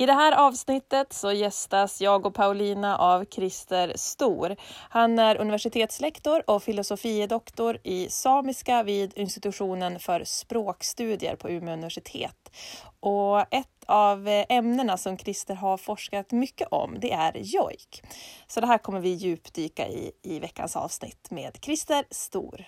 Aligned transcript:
I 0.00 0.06
det 0.06 0.12
här 0.12 0.32
avsnittet 0.32 1.12
så 1.12 1.32
gästas 1.32 2.00
jag 2.00 2.26
och 2.26 2.34
Paulina 2.34 2.98
av 2.98 3.24
Christer 3.24 3.92
Stor. 3.96 4.56
Han 4.88 5.18
är 5.18 5.36
universitetslektor 5.36 6.42
och 6.46 6.62
filosofiedoktor 6.62 7.78
i 7.82 8.08
samiska 8.10 8.82
vid 8.82 9.18
institutionen 9.18 9.98
för 9.98 10.24
språkstudier 10.24 11.36
på 11.36 11.50
Umeå 11.50 11.74
universitet. 11.74 12.50
Och 13.00 13.40
ett 13.40 13.84
av 13.86 14.44
ämnena 14.48 14.96
som 14.96 15.18
Christer 15.18 15.54
har 15.54 15.76
forskat 15.76 16.32
mycket 16.32 16.68
om 16.70 16.96
det 17.00 17.12
är 17.12 17.32
jojk. 17.36 18.02
Så 18.46 18.60
det 18.60 18.66
här 18.66 18.78
kommer 18.78 19.00
vi 19.00 19.10
djupdyka 19.10 19.88
i 19.88 20.12
i 20.22 20.40
veckans 20.40 20.76
avsnitt 20.76 21.30
med 21.30 21.58
Christer 21.62 22.04
Stor. 22.10 22.66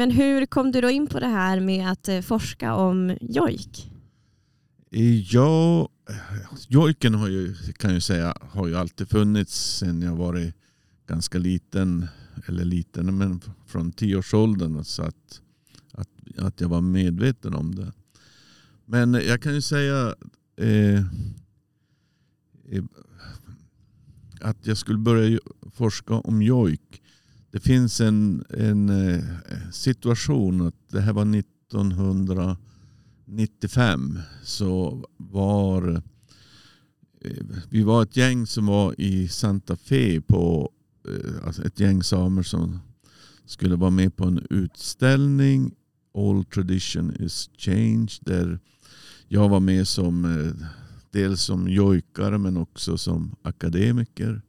Men 0.00 0.10
hur 0.10 0.46
kom 0.46 0.72
du 0.72 0.80
då 0.80 0.90
in 0.90 1.06
på 1.06 1.20
det 1.20 1.26
här 1.26 1.60
med 1.60 1.90
att 1.90 2.08
eh, 2.08 2.20
forska 2.20 2.74
om 2.74 3.16
jojk? 3.20 3.90
Ja, 5.30 5.88
jojken 6.68 7.14
har 7.14 7.28
ju, 7.28 7.54
kan 7.78 7.92
jag 7.92 8.02
säga, 8.02 8.34
har 8.40 8.68
ju 8.68 8.76
alltid 8.76 9.10
funnits 9.10 9.78
sedan 9.78 10.02
jag 10.02 10.16
varit 10.16 10.54
ganska 11.06 11.38
liten. 11.38 12.06
Eller 12.46 12.64
liten, 12.64 13.18
men 13.18 13.40
från 13.66 13.92
tioårsåldern. 13.92 14.84
Så 14.84 15.02
att, 15.02 15.40
att, 15.92 16.08
att 16.38 16.60
jag 16.60 16.68
var 16.68 16.80
medveten 16.80 17.54
om 17.54 17.74
det. 17.74 17.92
Men 18.84 19.14
jag 19.14 19.42
kan 19.42 19.54
ju 19.54 19.62
säga 19.62 20.14
eh, 20.56 20.98
eh 22.70 22.84
att 24.40 24.66
jag 24.66 24.76
skulle 24.76 24.98
börja 24.98 25.38
forska 25.74 26.14
om 26.14 26.42
jojk 26.42 26.99
det 27.50 27.60
finns 27.60 28.00
en, 28.00 28.44
en 28.48 28.88
eh, 28.88 29.24
situation 29.72 30.66
att 30.66 30.88
det 30.88 31.00
här 31.00 31.12
var 31.12 31.36
1995. 31.36 34.18
Så 34.42 35.04
var 35.16 36.02
eh, 37.20 37.46
vi 37.68 37.82
var 37.82 38.02
ett 38.02 38.16
gäng 38.16 38.46
som 38.46 38.66
var 38.66 39.00
i 39.00 39.28
Santa 39.28 39.76
Fe 39.76 40.20
på 40.20 40.72
eh, 41.08 41.46
alltså 41.46 41.64
ett 41.64 41.80
gäng 41.80 42.02
samer 42.02 42.42
som 42.42 42.78
skulle 43.46 43.76
vara 43.76 43.90
med 43.90 44.16
på 44.16 44.24
en 44.24 44.46
utställning 44.50 45.74
All 46.14 46.44
tradition 46.44 47.16
is 47.20 47.50
change 47.58 48.18
där 48.20 48.58
jag 49.28 49.48
var 49.48 49.60
med 49.60 49.88
som 49.88 50.26
dels 51.10 51.42
som 51.42 51.68
jojkare 51.68 52.38
men 52.38 52.56
också 52.56 52.98
som 52.98 53.36
akademiker. 53.42 54.42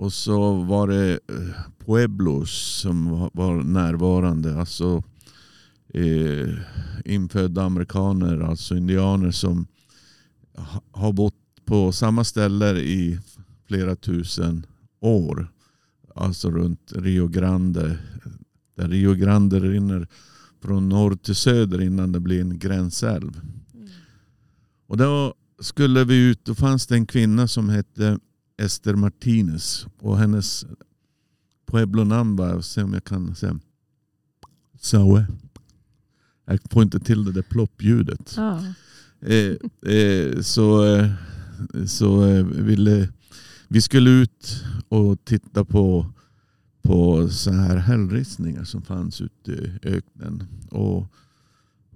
Och 0.00 0.12
så 0.12 0.52
var 0.54 0.88
det 0.88 1.12
eh, 1.12 1.86
Pueblos 1.86 2.80
som 2.80 3.28
var 3.32 3.62
närvarande. 3.62 4.60
Alltså 4.60 5.02
eh, 5.94 6.48
infödda 7.04 7.62
amerikaner, 7.62 8.40
alltså 8.40 8.76
indianer 8.76 9.30
som 9.30 9.66
har 10.92 11.12
bott 11.12 11.34
på 11.64 11.92
samma 11.92 12.24
ställe 12.24 12.70
i 12.78 13.20
flera 13.68 13.96
tusen 13.96 14.66
år. 15.00 15.52
Alltså 16.14 16.50
runt 16.50 16.92
Rio 16.96 17.28
Grande. 17.28 17.98
Där 18.76 18.88
Rio 18.88 19.14
Grande 19.14 19.60
rinner 19.60 20.08
från 20.62 20.88
norr 20.88 21.16
till 21.16 21.34
söder 21.34 21.82
innan 21.82 22.12
det 22.12 22.20
blir 22.20 22.40
en 22.40 22.58
gränsälv. 22.58 23.40
Mm. 23.74 23.88
Och 24.86 24.96
då 24.96 25.34
skulle 25.60 26.04
vi 26.04 26.30
ut, 26.30 26.44
då 26.44 26.54
fanns 26.54 26.86
det 26.86 26.94
en 26.94 27.06
kvinna 27.06 27.48
som 27.48 27.68
hette 27.68 28.18
Esther 28.60 28.94
Martinez. 28.94 29.86
Och 29.98 30.18
hennes 30.18 30.66
Pueblo-namn 31.66 32.36
var, 32.36 32.60
se 32.60 32.82
om 32.82 32.92
jag 32.92 33.04
kan 33.04 33.34
säga, 33.34 33.60
Saue. 34.80 35.26
Jag 36.44 36.58
får 36.70 36.82
inte 36.82 37.00
till 37.00 37.24
det 37.24 37.32
där 37.32 37.42
ploppljudet. 37.42 38.38
Ah. 38.38 38.60
Eh, 39.20 39.92
eh, 39.94 40.40
så 40.40 40.84
eh, 40.84 41.10
så 41.86 42.24
eh, 42.24 42.44
ville, 42.44 43.08
vi 43.68 43.80
skulle 43.80 44.10
ut 44.10 44.64
och 44.88 45.24
titta 45.24 45.64
på, 45.64 46.06
på 46.82 47.28
så 47.28 47.52
här 47.52 47.76
hällristningar 47.76 48.64
som 48.64 48.82
fanns 48.82 49.20
ute 49.20 49.52
i 49.52 49.78
öknen. 49.82 50.44
Och 50.70 51.06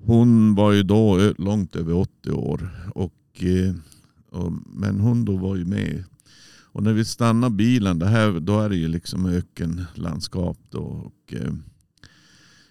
hon 0.01 0.55
var 0.55 0.73
ju 0.73 0.83
då 0.83 1.33
långt 1.39 1.77
över 1.77 1.93
80 1.93 2.31
år. 2.31 2.91
Och, 2.95 3.45
eh, 3.45 3.75
och, 4.31 4.53
men 4.67 5.01
hon 5.01 5.25
då 5.25 5.37
var 5.37 5.57
ju 5.57 5.65
med 5.65 6.05
och 6.75 6.83
när 6.83 6.93
vi 6.93 7.05
stannar 7.05 7.51
bilen, 7.51 7.99
det 7.99 8.07
här, 8.07 8.41
då 8.41 8.61
är 8.61 8.69
det 8.69 8.77
ju 8.77 8.89
liksom 8.89 9.27
ökenlandskap. 9.27 10.59
Då, 10.71 10.79
och, 10.79 11.35
eh, 11.35 11.53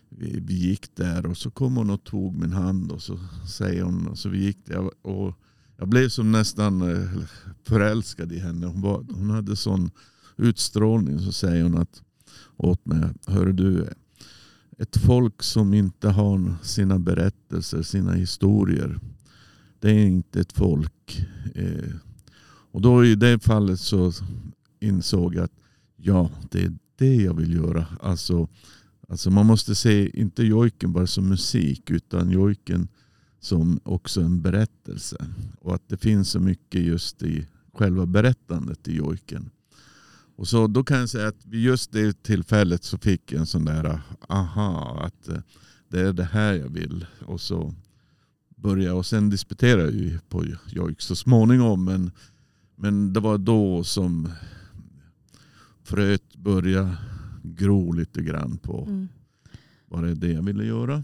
vi, 0.10 0.40
vi, 0.40 0.54
gick 0.54 0.96
där 0.96 1.26
och 1.26 1.38
så 1.38 1.52
kom 1.52 1.78
hon 1.78 1.90
och 1.90 2.04
tog 2.04 2.40
min 2.40 2.54
hand 2.54 2.92
och 2.92 3.02
så 3.02 3.20
säger 3.50 3.84
hon, 3.84 4.08
och 4.08 4.18
så 4.18 4.30
vi 4.30 4.44
gick 4.46 4.66
där. 4.66 5.06
Och 5.06 5.40
jag 5.78 5.88
blev 5.88 6.10
som 6.10 6.32
nästan 6.32 6.82
eh, 6.82 7.10
förälskad 7.64 8.32
i 8.32 8.40
henne. 8.40 8.68
Hon, 8.68 8.82
var, 8.82 9.06
hon 9.14 9.30
hade 9.30 9.56
sån 9.56 9.92
utstrålning. 10.38 11.20
Så 11.20 11.32
säger 11.32 11.64
hon 11.64 11.78
att, 11.78 12.02
åt 12.58 12.86
mig, 12.86 13.10
hör 13.28 13.46
du, 13.46 13.88
ett 14.78 14.98
folk 14.98 15.44
som 15.44 15.74
inte 15.74 16.10
har 16.10 16.56
sina 16.64 17.00
berättelser, 17.00 17.82
sina 17.82 18.14
historier. 18.14 19.00
Det 19.80 19.92
är 19.92 20.06
inte 20.06 20.42
ett 20.42 20.54
folk. 20.54 21.28
Eh, 21.56 21.94
och 22.74 22.82
då 22.82 23.06
i 23.06 23.16
det 23.16 23.44
fallet 23.44 23.80
så 23.80 24.12
insåg 24.80 25.36
jag 25.36 25.44
att 25.44 25.60
ja, 25.96 26.30
det 26.52 26.62
är 26.62 26.74
det 26.96 27.16
jag 27.16 27.34
vill 27.34 27.54
göra. 27.54 27.86
Alltså, 28.02 28.48
alltså 29.10 29.32
man 29.32 29.46
måste 29.46 29.76
se 29.76 30.20
inte 30.20 30.44
jojken 30.44 30.94
bara 30.94 31.08
som 31.08 31.30
musik 31.30 31.90
utan 31.90 32.30
jojken 32.30 32.88
som 33.40 33.80
också 33.84 34.22
en 34.22 34.42
berättelse. 34.42 35.26
Och 35.60 35.76
att 35.76 35.90
det 35.90 35.98
finns 35.98 36.30
så 36.30 36.40
mycket 36.40 36.82
just 36.82 37.24
i 37.24 37.48
själva 37.74 38.06
berättandet 38.06 38.88
i 38.88 38.96
jojken. 38.96 39.50
Och 40.36 40.48
så 40.48 40.68
då 40.68 40.84
kan 40.84 41.00
jag 41.00 41.10
säga 41.10 41.28
att 41.28 41.46
vid 41.46 41.62
just 41.62 41.92
det 41.92 42.24
tillfället 42.24 42.84
så 42.84 42.98
fick 42.98 43.32
jag 43.32 43.40
en 43.40 43.46
sån 43.46 43.66
där 43.66 44.02
aha, 44.30 45.02
att 45.06 45.28
eh, 45.28 45.42
det 45.90 46.00
är 46.00 46.14
det 46.14 46.24
här 46.24 46.54
jag 46.54 46.70
vill. 46.70 47.06
Och 47.26 47.42
så 47.42 47.74
började 48.56 48.84
jag 48.84 48.98
och 48.98 49.06
sen 49.06 49.30
disputerade 49.30 49.92
jag 49.92 50.30
på 50.30 50.46
jojk 50.68 51.02
så 51.02 51.16
småningom. 51.16 51.86
Men 51.86 52.12
men 52.84 53.14
det 53.14 53.20
var 53.20 53.38
då 53.38 53.84
som 53.84 54.30
fröet 55.84 56.36
började 56.36 56.98
gro 57.44 57.92
lite 57.92 58.22
grann 58.22 58.58
på 58.58 58.86
mm. 58.88 59.08
vad 59.86 60.04
det 60.04 60.10
är 60.10 60.16
det 60.16 60.32
jag 60.32 60.44
ville 60.44 60.66
göra. 60.66 61.04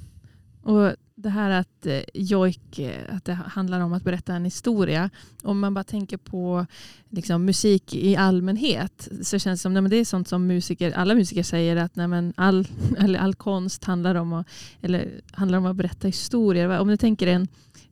Och 0.64 0.96
det 1.16 1.30
här 1.30 1.50
att 1.50 1.86
eh, 1.86 2.02
jojk, 2.14 2.80
eh, 2.80 3.16
att 3.16 3.26
det 3.26 3.34
handlar 3.34 3.80
om 3.80 3.94
att 3.94 4.04
berätta 4.04 4.34
en 4.34 4.46
historia. 4.46 5.10
Om 5.44 5.60
man 5.60 5.74
bara 5.74 5.84
tänker 5.84 6.18
på 6.18 6.66
liksom, 7.10 7.46
musik 7.46 7.96
i 7.96 8.16
allmänhet 8.16 9.10
så 9.22 9.40
känns 9.40 9.60
det 9.60 9.62
som 9.62 9.86
att 9.86 9.90
det 9.90 9.98
är 9.98 10.06
sånt 10.06 10.28
som 10.28 10.48
musiker, 10.48 10.92
alla 10.92 11.16
musiker 11.16 11.44
säger 11.44 11.76
att 11.76 11.96
nej, 11.96 12.34
all, 12.36 12.68
all 13.20 13.36
konst 13.36 13.84
handlar 13.84 14.16
om, 14.16 14.34
att, 14.34 14.48
eller, 14.82 15.22
handlar 15.32 15.58
om 15.58 15.66
att 15.66 15.76
berätta 15.76 16.08
historier. 16.08 16.80
Om 16.80 16.88
du 16.88 16.98
tänker 16.98 17.28
en 17.28 17.48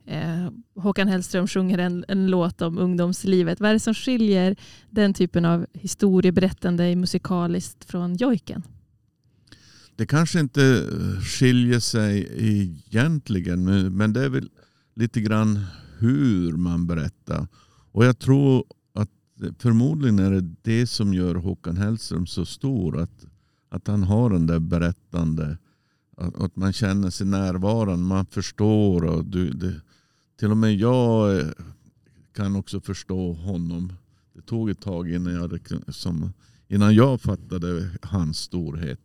eh, 0.08 0.50
Håkan 0.74 1.08
Hellström 1.08 1.46
sjunger 1.46 1.78
en, 1.78 2.04
en 2.08 2.26
låt 2.26 2.62
om 2.62 2.78
ungdomslivet. 2.78 3.60
Vad 3.60 3.70
är 3.70 3.74
det 3.74 3.80
som 3.80 3.94
skiljer 3.94 4.56
den 4.90 5.14
typen 5.14 5.44
av 5.44 5.66
historieberättande 5.72 6.96
musikaliskt 6.96 7.84
från 7.84 8.16
jojken? 8.16 8.62
Det 9.96 10.06
kanske 10.06 10.40
inte 10.40 10.62
eh, 10.62 11.20
skiljer 11.20 11.80
sig 11.80 12.28
egentligen, 12.36 13.64
men 13.96 14.12
det 14.12 14.24
är 14.24 14.28
väl 14.28 14.50
lite 14.94 15.20
grann 15.20 15.64
hur 15.98 16.52
man 16.52 16.86
berättar. 16.86 17.46
Och 17.92 18.04
jag 18.04 18.18
tror 18.18 18.64
att 18.94 19.10
förmodligen 19.58 20.18
är 20.18 20.30
det 20.30 20.54
det 20.62 20.86
som 20.86 21.14
gör 21.14 21.34
Håkan 21.34 21.76
Hellström 21.76 22.26
så 22.26 22.44
stor. 22.44 23.00
Att, 23.00 23.26
att 23.70 23.86
han 23.86 24.02
har 24.02 24.30
den 24.30 24.46
där 24.46 24.58
berättande, 24.58 25.58
att, 26.16 26.42
att 26.42 26.56
man 26.56 26.72
känner 26.72 27.10
sig 27.10 27.26
närvarande, 27.26 28.04
man 28.04 28.26
förstår. 28.26 29.04
Och 29.04 29.24
du, 29.24 29.50
det, 29.50 29.80
till 30.38 30.50
och 30.50 30.56
med 30.56 30.74
jag 30.74 31.38
eh, 31.38 31.46
kan 32.32 32.56
också 32.56 32.80
förstå 32.80 33.32
honom. 33.32 33.92
Det 34.34 34.42
tog 34.42 34.70
ett 34.70 34.80
tag 34.80 35.10
innan 35.10 35.34
jag, 35.34 35.60
som, 35.94 36.32
innan 36.68 36.94
jag 36.94 37.20
fattade 37.20 37.90
hans 38.02 38.38
storhet. 38.38 39.00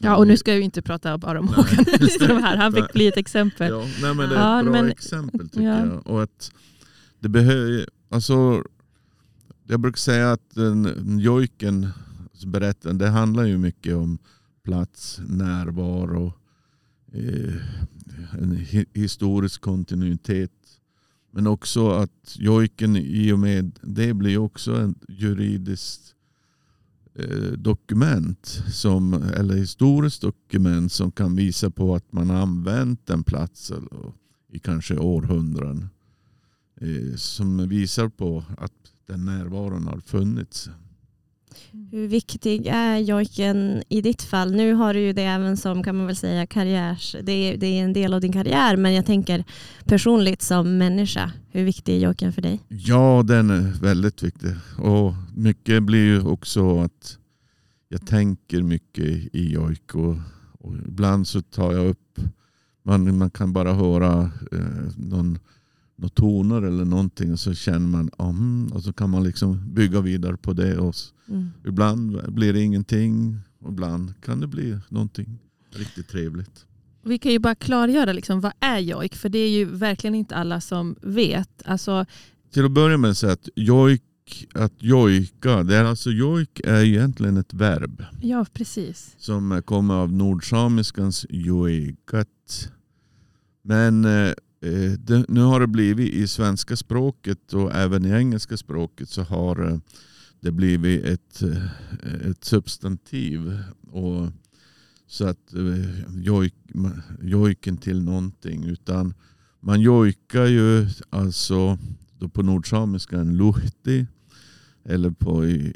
Ja, 0.00 0.16
och 0.16 0.26
nu 0.26 0.36
ska 0.36 0.50
jag 0.50 0.58
ju 0.58 0.64
inte 0.64 0.82
prata 0.82 1.18
bara 1.18 1.40
om 1.40 1.48
Håkan 1.48 1.84
Hellström 1.92 2.42
här. 2.42 2.56
Han 2.56 2.72
fick 2.72 2.92
bli 2.92 3.06
ett 3.06 3.16
exempel. 3.16 3.70
Ja, 3.70 3.86
nej, 4.02 4.14
men 4.14 4.28
det 4.28 4.36
är 4.36 4.58
ett 4.60 4.66
ja, 4.66 4.70
bra 4.70 4.72
men, 4.72 4.90
exempel 4.90 5.48
tycker 5.48 5.66
ja. 5.66 5.86
jag. 5.86 6.06
Och 6.06 6.22
att 6.22 6.52
det 7.20 7.28
behöver, 7.28 7.88
alltså, 8.08 8.64
jag 9.66 9.80
brukar 9.80 9.98
säga 9.98 10.32
att 10.32 10.50
den, 10.54 11.18
jojken 11.18 11.88
berättelsen, 12.46 12.98
det 12.98 13.08
handlar 13.08 13.44
ju 13.44 13.58
mycket 13.58 13.94
om 13.94 14.18
plats, 14.64 15.20
närvaro, 15.28 16.32
Eh, 17.14 17.54
en 18.38 18.66
historisk 18.92 19.60
kontinuitet. 19.60 20.50
Men 21.30 21.46
också 21.46 21.90
att 21.90 22.36
jojken 22.38 22.96
i 22.96 23.32
och 23.32 23.38
med 23.38 23.78
det 23.82 24.14
blir 24.14 24.38
också 24.38 24.82
ett 24.82 24.96
juridiskt 25.08 26.14
eh, 27.14 27.52
dokument 27.52 28.46
som, 28.72 29.14
eller 29.14 29.54
historiskt 29.54 30.22
dokument 30.22 30.92
som 30.92 31.12
kan 31.12 31.36
visa 31.36 31.70
på 31.70 31.94
att 31.94 32.12
man 32.12 32.30
har 32.30 32.36
använt 32.36 33.10
en 33.10 33.24
plats 33.24 33.72
i 34.52 34.58
kanske 34.58 34.98
århundraden. 34.98 35.88
Eh, 36.80 37.16
som 37.16 37.68
visar 37.68 38.08
på 38.08 38.44
att 38.58 38.72
den 39.06 39.24
närvaron 39.24 39.86
har 39.86 40.00
funnits. 40.00 40.70
Hur 41.90 42.08
viktig 42.08 42.66
är 42.66 42.98
jojken 42.98 43.82
i 43.88 44.00
ditt 44.00 44.22
fall? 44.22 44.52
Nu 44.52 44.74
har 44.74 44.94
du 44.94 45.00
ju 45.00 45.12
det 45.12 45.22
även 45.24 45.56
som 45.56 45.82
kan 45.82 45.96
man 45.96 46.06
väl 46.06 46.16
säga 46.16 46.46
karriärs... 46.46 47.16
Det 47.22 47.32
är, 47.32 47.56
det 47.56 47.66
är 47.66 47.84
en 47.84 47.92
del 47.92 48.14
av 48.14 48.20
din 48.20 48.32
karriär 48.32 48.76
men 48.76 48.94
jag 48.94 49.06
tänker 49.06 49.44
personligt 49.84 50.42
som 50.42 50.78
människa. 50.78 51.32
Hur 51.50 51.64
viktig 51.64 51.94
är 51.94 51.98
jojken 51.98 52.32
för 52.32 52.42
dig? 52.42 52.60
Ja, 52.68 53.22
den 53.26 53.50
är 53.50 53.80
väldigt 53.82 54.22
viktig. 54.22 54.50
Och 54.78 55.14
mycket 55.34 55.82
blir 55.82 56.04
ju 56.04 56.20
också 56.20 56.80
att 56.80 57.18
jag 57.88 58.06
tänker 58.06 58.62
mycket 58.62 59.34
i 59.34 59.52
jojk. 59.52 59.94
Och, 59.94 60.16
och 60.58 60.74
ibland 60.86 61.26
så 61.26 61.42
tar 61.42 61.72
jag 61.72 61.86
upp, 61.86 62.18
man, 62.82 63.18
man 63.18 63.30
kan 63.30 63.52
bara 63.52 63.72
höra 63.72 64.30
eh, 64.52 64.58
någon, 64.96 65.38
några 65.96 66.08
toner 66.08 66.62
eller 66.62 66.84
någonting 66.84 67.32
och 67.32 67.40
så 67.40 67.54
känner 67.54 67.86
man, 67.88 68.10
mm, 68.18 68.66
och 68.72 68.82
så 68.82 68.92
kan 68.92 69.10
man 69.10 69.24
liksom 69.24 69.74
bygga 69.74 70.00
vidare 70.00 70.36
på 70.36 70.52
det. 70.52 70.78
Och 70.78 70.94
Mm. 71.28 71.50
ibland 71.66 72.32
blir 72.34 72.52
det 72.52 72.60
ingenting 72.60 73.38
och 73.60 73.72
ibland 73.72 74.14
kan 74.20 74.40
det 74.40 74.46
bli 74.46 74.78
någonting 74.88 75.38
riktigt 75.70 76.08
trevligt. 76.08 76.66
Vi 77.02 77.18
kan 77.18 77.32
ju 77.32 77.38
bara 77.38 77.54
klargöra 77.54 78.12
liksom, 78.12 78.40
vad 78.40 78.52
är 78.60 78.78
jojk? 78.78 79.14
För 79.14 79.28
det 79.28 79.38
är 79.38 79.50
ju 79.50 79.64
verkligen 79.64 80.14
inte 80.14 80.34
alla 80.36 80.60
som 80.60 80.96
vet. 81.02 81.62
Alltså, 81.64 82.06
Till 82.52 82.64
att 82.64 82.70
börja 82.70 82.96
med 82.98 83.16
så 83.16 83.26
att 83.28 83.48
jojk, 83.56 84.02
att 84.54 84.72
jojka, 84.78 85.62
det 85.62 85.76
är 85.76 85.84
alltså 85.84 86.10
jojk 86.10 86.60
är 86.64 86.84
egentligen 86.84 87.36
ett 87.36 87.54
verb. 87.54 88.04
ja, 88.22 88.46
precis. 88.52 89.14
som 89.18 89.62
kommer 89.64 89.94
av 89.94 90.12
nordsamiskans 90.12 91.26
joegat. 91.30 92.68
Men 93.62 94.04
eh, 94.04 94.32
Eh, 94.64 94.92
det, 94.92 95.24
nu 95.28 95.40
har 95.40 95.60
det 95.60 95.66
blivit 95.66 96.14
i 96.14 96.28
svenska 96.28 96.76
språket 96.76 97.52
och 97.52 97.74
även 97.74 98.06
i 98.06 98.10
engelska 98.10 98.56
språket 98.56 99.08
så 99.08 99.22
har 99.22 99.70
eh, 99.70 99.78
det 100.40 100.50
blivit 100.50 101.04
ett, 101.04 101.42
eh, 101.42 102.30
ett 102.30 102.44
substantiv. 102.44 103.58
Och, 103.90 104.28
så 105.06 105.26
att 105.26 105.54
jojk, 106.22 106.54
jojken 107.22 107.76
till 107.76 108.02
någonting. 108.02 108.64
Utan 108.64 109.14
man 109.60 109.80
jojkar 109.80 110.46
ju 110.46 110.86
alltså 111.10 111.78
då 112.18 112.28
på 112.28 112.42
nordsamiska 112.42 113.20
en 113.20 113.36
luhti. 113.36 114.06
Eller 114.84 115.10
på 115.10 115.46
i, 115.46 115.74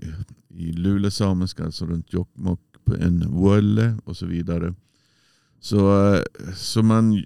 i 0.49 0.73
lulesamiska, 0.73 1.65
alltså 1.65 1.87
runt 1.87 2.13
Jokkmokk, 2.13 2.61
en 2.99 3.43
wölle 3.43 3.99
och 4.05 4.17
så 4.17 4.27
vidare. 4.27 4.75
Så, 5.61 6.17
så 6.55 6.83
man, 6.83 7.25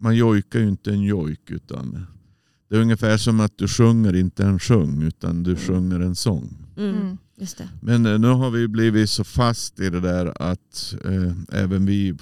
man 0.00 0.16
jojkar 0.16 0.58
ju 0.58 0.68
inte 0.68 0.90
en 0.90 1.02
jojk 1.02 1.50
utan 1.50 2.06
det 2.68 2.76
är 2.76 2.80
ungefär 2.80 3.16
som 3.16 3.40
att 3.40 3.58
du 3.58 3.68
sjunger 3.68 4.16
inte 4.16 4.44
en 4.44 4.58
sjung 4.58 5.02
utan 5.02 5.42
du 5.42 5.56
sjunger 5.56 6.00
en 6.00 6.16
sång. 6.16 6.66
Mm. 6.76 6.96
Mm. 6.96 7.18
Just 7.36 7.58
det. 7.58 7.68
Men 7.80 8.06
eh, 8.06 8.18
nu 8.18 8.28
har 8.28 8.50
vi 8.50 8.68
blivit 8.68 9.10
så 9.10 9.24
fast 9.24 9.80
i 9.80 9.90
det 9.90 10.00
där 10.00 10.42
att 10.42 10.94
eh, 11.04 11.32
även 11.62 11.86
vi, 11.86 12.16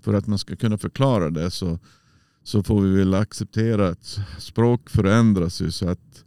för 0.00 0.14
att 0.14 0.26
man 0.26 0.38
ska 0.38 0.56
kunna 0.56 0.78
förklara 0.78 1.30
det 1.30 1.50
så, 1.50 1.78
så 2.42 2.62
får 2.62 2.80
vi 2.80 2.96
väl 2.96 3.14
acceptera 3.14 3.88
att 3.88 4.18
språk 4.38 4.90
förändras 4.90 5.60
ju 5.60 5.70
så 5.70 5.88
att 5.88 6.24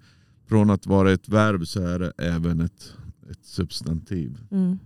från 0.47 0.69
att 0.69 0.87
vara 0.87 1.11
ett 1.11 1.29
verb 1.29 1.67
så 1.67 1.81
är 1.81 1.99
det 1.99 2.11
även 2.17 2.61
ett, 2.61 2.93
ett 3.31 3.45
substantiv. 3.45 4.37
Mm. 4.51 4.79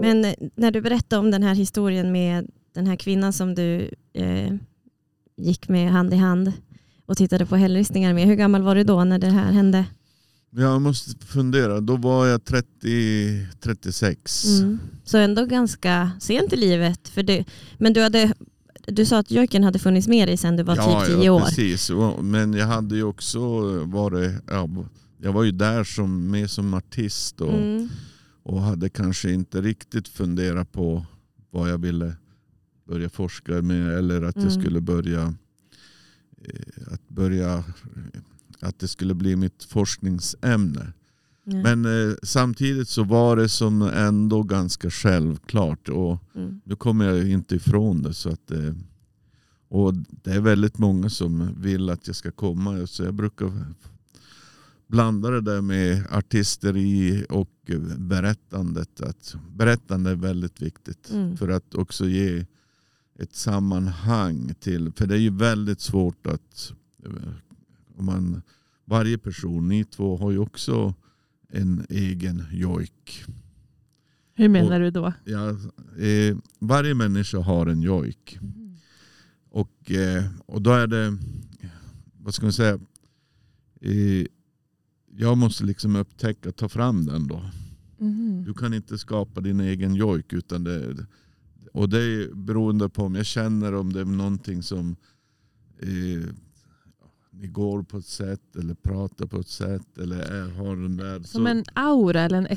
Men 0.00 0.24
eh, 0.24 0.34
när 0.56 0.70
du 0.70 0.80
berättade 0.80 1.20
om 1.20 1.30
den 1.30 1.42
här 1.42 1.54
historien 1.54 2.12
med 2.12 2.46
den 2.74 2.86
här 2.86 2.96
kvinnan 2.96 3.32
som 3.32 3.54
du 3.54 3.90
eh, 4.14 4.54
gick 5.36 5.68
med 5.68 5.90
hand 5.92 6.14
i 6.14 6.16
hand 6.16 6.52
och 7.06 7.16
tittade 7.16 7.46
på 7.46 7.56
hällristningar 7.56 8.14
med. 8.14 8.26
Hur 8.26 8.34
gammal 8.34 8.62
var 8.62 8.74
du 8.74 8.84
då 8.84 9.04
när 9.04 9.18
det 9.18 9.30
här 9.30 9.52
hände? 9.52 9.84
Jag 10.50 10.82
måste 10.82 11.26
fundera, 11.26 11.80
då 11.80 11.96
var 11.96 12.26
jag 12.26 12.44
30, 12.44 13.46
36. 13.60 14.44
Mm. 14.46 14.78
Så 15.04 15.18
ändå 15.18 15.44
ganska 15.46 16.10
sent 16.20 16.52
i 16.52 16.56
livet. 16.56 17.08
För 17.08 17.22
det, 17.22 17.44
men 17.78 17.92
du, 17.92 18.02
hade, 18.02 18.32
du 18.86 19.04
sa 19.04 19.18
att 19.18 19.30
jojken 19.30 19.64
hade 19.64 19.78
funnits 19.78 20.08
med 20.08 20.28
dig 20.28 20.36
sedan 20.36 20.56
du 20.56 20.62
var 20.62 20.76
ja, 20.76 21.00
typ 21.06 21.16
10 21.16 21.24
ja, 21.24 21.32
år. 21.32 21.40
precis. 21.40 21.90
Och- 21.90 22.24
Men 22.24 22.52
jag 22.52 22.66
hade 22.66 22.96
ju 22.96 23.02
också 23.02 23.38
varit, 23.84 24.32
ja, 24.46 24.68
jag 25.22 25.32
var 25.32 25.44
ju 25.44 25.52
där 25.52 25.84
som, 25.84 26.30
med 26.30 26.50
som 26.50 26.74
artist 26.74 27.40
och, 27.40 27.54
Mm. 27.54 27.88
Och 28.48 28.60
hade 28.62 28.88
kanske 28.88 29.32
inte 29.32 29.60
riktigt 29.60 30.08
funderat 30.08 30.72
på 30.72 31.06
vad 31.50 31.70
jag 31.70 31.78
ville 31.78 32.16
börja 32.84 33.08
forska 33.10 33.62
med 33.62 33.88
eller 33.98 34.22
att 34.22 34.36
jag 34.36 34.44
Mm. 34.52 34.60
skulle 34.60 34.80
börja 34.80 35.34
eh, 36.44 36.92
att 36.92 37.08
börja 37.08 37.64
att 38.60 38.78
det 38.78 38.88
skulle 38.88 39.14
bli 39.14 39.36
mitt 39.36 39.64
forskningsämne. 39.64 40.92
Ja. 41.44 41.62
Men 41.62 41.84
eh, 41.84 42.14
samtidigt 42.22 42.88
så 42.88 43.04
var 43.04 43.36
det 43.36 43.48
som 43.48 43.82
ändå 43.82 44.42
ganska 44.42 44.90
självklart 44.90 45.88
och 45.88 46.18
Mm. 46.34 46.60
nu 46.64 46.76
kommer 46.76 47.04
jag 47.04 47.28
inte 47.28 47.56
ifrån 47.56 48.02
det. 48.02 48.14
Så 48.14 48.28
att, 48.28 48.50
eh, 48.50 48.74
och 49.68 49.94
det 49.94 50.30
är 50.32 50.40
väldigt 50.40 50.78
många 50.78 51.10
som 51.10 51.54
vill 51.62 51.90
att 51.90 52.06
jag 52.06 52.16
ska 52.16 52.30
komma. 52.30 52.86
Så 52.86 53.02
jag 53.02 53.14
brukar 53.14 53.52
blanda 54.88 55.30
det 55.30 55.40
där 55.40 55.60
med 55.60 56.06
artisteri 56.10 57.24
och 57.28 57.50
berättandet. 57.98 59.00
Att 59.00 59.34
berättande 59.56 60.10
är 60.10 60.16
väldigt 60.16 60.62
viktigt 60.62 61.10
Mm. 61.10 61.36
för 61.36 61.48
att 61.48 61.74
också 61.74 62.08
ge 62.08 62.46
ett 63.18 63.34
sammanhang 63.34 64.54
till. 64.60 64.92
För 64.96 65.06
det 65.06 65.14
är 65.14 65.18
ju 65.18 65.30
väldigt 65.36 65.80
svårt 65.80 66.26
att 66.26 66.72
eh, 67.04 67.12
om 67.96 68.04
man, 68.04 68.42
varje 68.84 69.18
person, 69.18 69.68
ni 69.68 69.84
två 69.84 70.16
har 70.16 70.30
ju 70.30 70.38
också 70.38 70.94
en 71.48 71.86
egen 71.88 72.44
jojk. 72.52 73.24
Hur 74.34 74.48
menar 74.48 74.80
du 74.80 74.90
då? 74.90 75.12
Ja, 75.24 75.48
eh, 76.04 76.36
varje 76.58 76.94
människa 76.94 77.38
har 77.38 77.66
en 77.66 77.82
jojk. 77.82 78.38
Och, 79.50 79.90
eh, 79.90 80.24
och 80.46 80.62
då 80.62 80.70
är 80.70 80.86
det, 80.86 81.16
vad 82.22 82.34
ska 82.34 82.46
man 82.46 82.52
säga, 82.52 82.78
eh, 83.80 84.26
jag 85.20 85.38
måste 85.38 85.64
liksom 85.64 85.96
upptäcka, 85.96 86.52
ta 86.52 86.68
fram 86.68 87.06
den 87.06 87.26
då. 87.26 87.42
Mhm. 87.98 88.44
Du 88.44 88.54
kan 88.54 88.74
inte 88.74 88.98
skapa 88.98 89.40
din 89.40 89.60
egen 89.60 89.94
jojk. 89.94 90.32
Utan 90.32 90.64
det, 90.64 90.96
och 91.72 91.88
det 91.88 91.98
är 91.98 92.34
beroende 92.34 92.88
på 92.88 93.02
om 93.02 93.14
jag 93.14 93.26
känner 93.26 93.74
om 93.74 93.92
det 93.92 94.00
är 94.00 94.04
någonting 94.04 94.62
som 94.62 94.96
eh, 95.78 96.28
ni 97.30 97.46
går 97.46 97.82
på 97.82 97.98
ett 97.98 98.06
sätt 98.06 98.56
eller 98.56 98.74
pratar 98.74 99.26
på 99.26 99.40
ett 99.40 99.48
sätt 99.48 99.98
eller 99.98 100.18
är, 100.18 100.50
har 100.50 100.76
den 100.76 100.96
där. 100.96 101.22
Som 101.22 101.46
en 101.46 101.64
aura 101.74 102.20
eller 102.20 102.38
en 102.38 102.46
ja, 102.50 102.54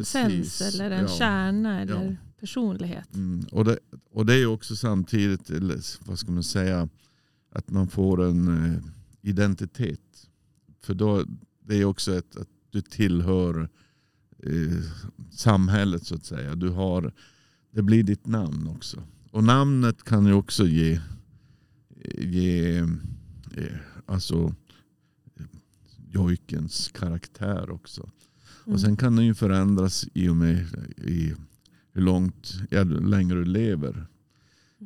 essens 0.00 0.12
precis. 0.12 0.60
eller 0.60 0.90
en 0.90 1.00
Ja. 1.02 1.08
kärna 1.08 1.80
eller 1.80 2.04
Ja. 2.04 2.16
personlighet. 2.40 3.14
Mm, 3.14 3.44
och, 3.52 3.64
det, 3.64 3.78
och 4.10 4.26
det 4.26 4.34
är 4.34 4.46
också 4.46 4.76
samtidigt, 4.76 5.50
eller 5.50 6.06
vad 6.06 6.18
ska 6.18 6.32
man 6.32 6.42
säga, 6.42 6.88
att 7.52 7.70
man 7.70 7.88
får 7.88 8.24
en 8.24 8.64
eh, 8.74 8.80
identitet. 9.22 10.00
För 10.82 10.94
då, 10.94 11.24
det 11.64 11.76
är 11.76 11.84
också 11.84 12.14
ett, 12.14 12.36
att 12.36 12.48
du 12.70 12.80
tillhör 12.80 13.68
eh, 14.42 14.82
samhället 15.30 16.06
så 16.06 16.14
att 16.14 16.24
säga. 16.24 16.54
Du 16.54 16.68
har, 16.68 17.12
det 17.70 17.82
blir 17.82 18.02
ditt 18.02 18.26
namn 18.26 18.68
också. 18.68 19.02
Och 19.30 19.44
namnet 19.44 20.04
kan 20.04 20.26
ju 20.26 20.32
också 20.32 20.66
ge, 20.66 21.00
ge 22.18 22.78
eh, 23.56 23.76
alltså 24.06 24.54
jojkens 26.12 26.88
karaktär 26.88 27.70
också. 27.70 28.00
Mm. 28.00 28.74
Och 28.74 28.80
sen 28.80 28.96
kan 28.96 29.16
den 29.16 29.26
ju 29.26 29.34
förändras 29.34 30.06
i 30.14 30.28
och 30.28 30.36
med 30.36 30.66
i 30.96 31.34
hur 31.92 32.02
långt, 32.02 32.54
ja, 32.70 32.82
hur 32.82 33.00
länge 33.00 33.34
du 33.34 33.44
lever. 33.44 34.06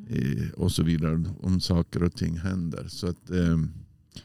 Eh, 0.08 0.50
och 0.56 0.72
så 0.72 0.82
vidare. 0.82 1.24
Om 1.40 1.60
saker 1.60 2.02
och 2.02 2.14
ting 2.14 2.38
händer. 2.38 2.84
Så 2.88 3.06
att, 3.06 3.30
eh, 3.30 3.58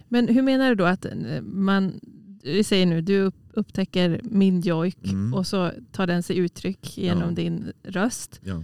Men 0.08 0.28
hur 0.28 0.42
menar 0.42 0.70
du 0.70 0.76
då 0.76 0.86
att 0.86 1.06
eh, 1.06 1.42
man, 1.42 2.00
vi 2.44 2.64
säger 2.64 2.86
nu, 2.86 3.02
du 3.02 3.20
upp- 3.22 3.36
upptäcker 3.54 4.22
min 4.24 4.62
jojk 4.62 4.98
Mm. 5.12 5.34
och 5.34 5.48
så 5.48 5.72
tar 5.92 6.08
den 6.08 6.24
sig 6.24 6.38
uttryck 6.38 6.98
genom 6.98 7.30
Ja. 7.30 7.36
din 7.36 7.72
röst. 7.84 8.40
ja. 8.44 8.64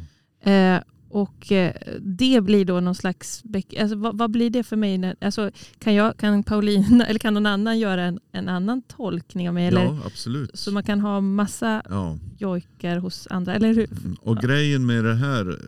Eh, 0.51 0.81
Och 1.09 1.51
eh, 1.51 1.73
det 2.01 2.41
blir 2.41 2.65
då 2.65 2.79
någon 2.79 2.95
slags... 2.95 3.43
Alltså, 3.79 3.95
vad, 3.97 4.17
vad 4.17 4.31
blir 4.31 4.49
det 4.49 4.63
för 4.63 4.75
mig? 4.75 4.97
När, 4.97 5.15
alltså, 5.21 5.51
kan, 5.79 5.93
jag, 5.93 6.17
kan 6.17 6.43
Paulina 6.43 7.05
eller 7.07 7.19
kan 7.19 7.33
någon 7.33 7.45
annan 7.45 7.79
göra 7.79 8.03
en, 8.03 8.19
en 8.31 8.49
annan 8.49 8.81
tolkning 8.81 9.47
av 9.47 9.53
mig? 9.53 9.67
Eller, 9.67 9.83
Ja, 9.83 9.99
absolut. 10.05 10.51
Så 10.59 10.71
man 10.71 10.83
kan 10.83 10.99
ha 10.99 11.21
massa 11.21 11.81
Ja. 11.89 12.17
jojkar 12.37 12.97
hos 12.97 13.27
andra, 13.29 13.53
eller 13.55 13.73
hur? 13.73 13.89
Mm. 13.91 14.15
Och 14.21 14.37
grejen 14.37 14.85
med 14.85 15.03
det 15.03 15.15
här, 15.15 15.59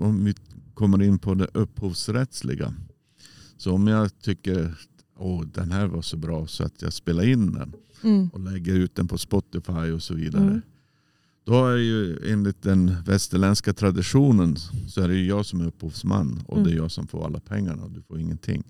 om 0.00 0.24
vi 0.24 0.34
kommer 0.74 1.02
in 1.02 1.18
på 1.18 1.34
det 1.34 1.48
upphovsrättsliga. 1.54 2.74
Så 3.56 3.72
om 3.72 3.86
jag 3.86 4.20
tycker 4.20 4.74
att 5.20 5.54
den 5.54 5.72
här 5.72 5.86
var 5.86 6.02
så 6.02 6.16
bra 6.16 6.46
så 6.46 6.64
att 6.64 6.82
jag 6.82 6.92
spelar 6.92 7.22
in 7.28 7.52
den 7.52 7.72
Mm. 8.02 8.28
och 8.28 8.40
lägger 8.40 8.74
ut 8.74 8.94
den 8.94 9.08
på 9.08 9.18
Spotify 9.18 9.72
och 9.92 10.02
så 10.02 10.14
vidare. 10.14 10.42
Mm. 10.42 10.60
Då 11.44 11.66
är 11.66 11.76
ju 11.76 12.18
enligt 12.32 12.62
den 12.62 12.96
västerländska 13.06 13.72
traditionen 13.72 14.56
så 14.88 15.00
är 15.02 15.08
det 15.08 15.14
ju 15.14 15.26
jag 15.26 15.46
som 15.46 15.60
är 15.60 15.66
upphovsman 15.66 16.42
och 16.46 16.56
Mm. 16.56 16.68
det 16.68 16.74
är 16.74 16.76
jag 16.76 16.90
som 16.90 17.06
får 17.06 17.26
alla 17.26 17.40
pengarna 17.40 17.82
och 17.82 17.90
du 17.90 18.02
får 18.02 18.20
ingenting. 18.20 18.62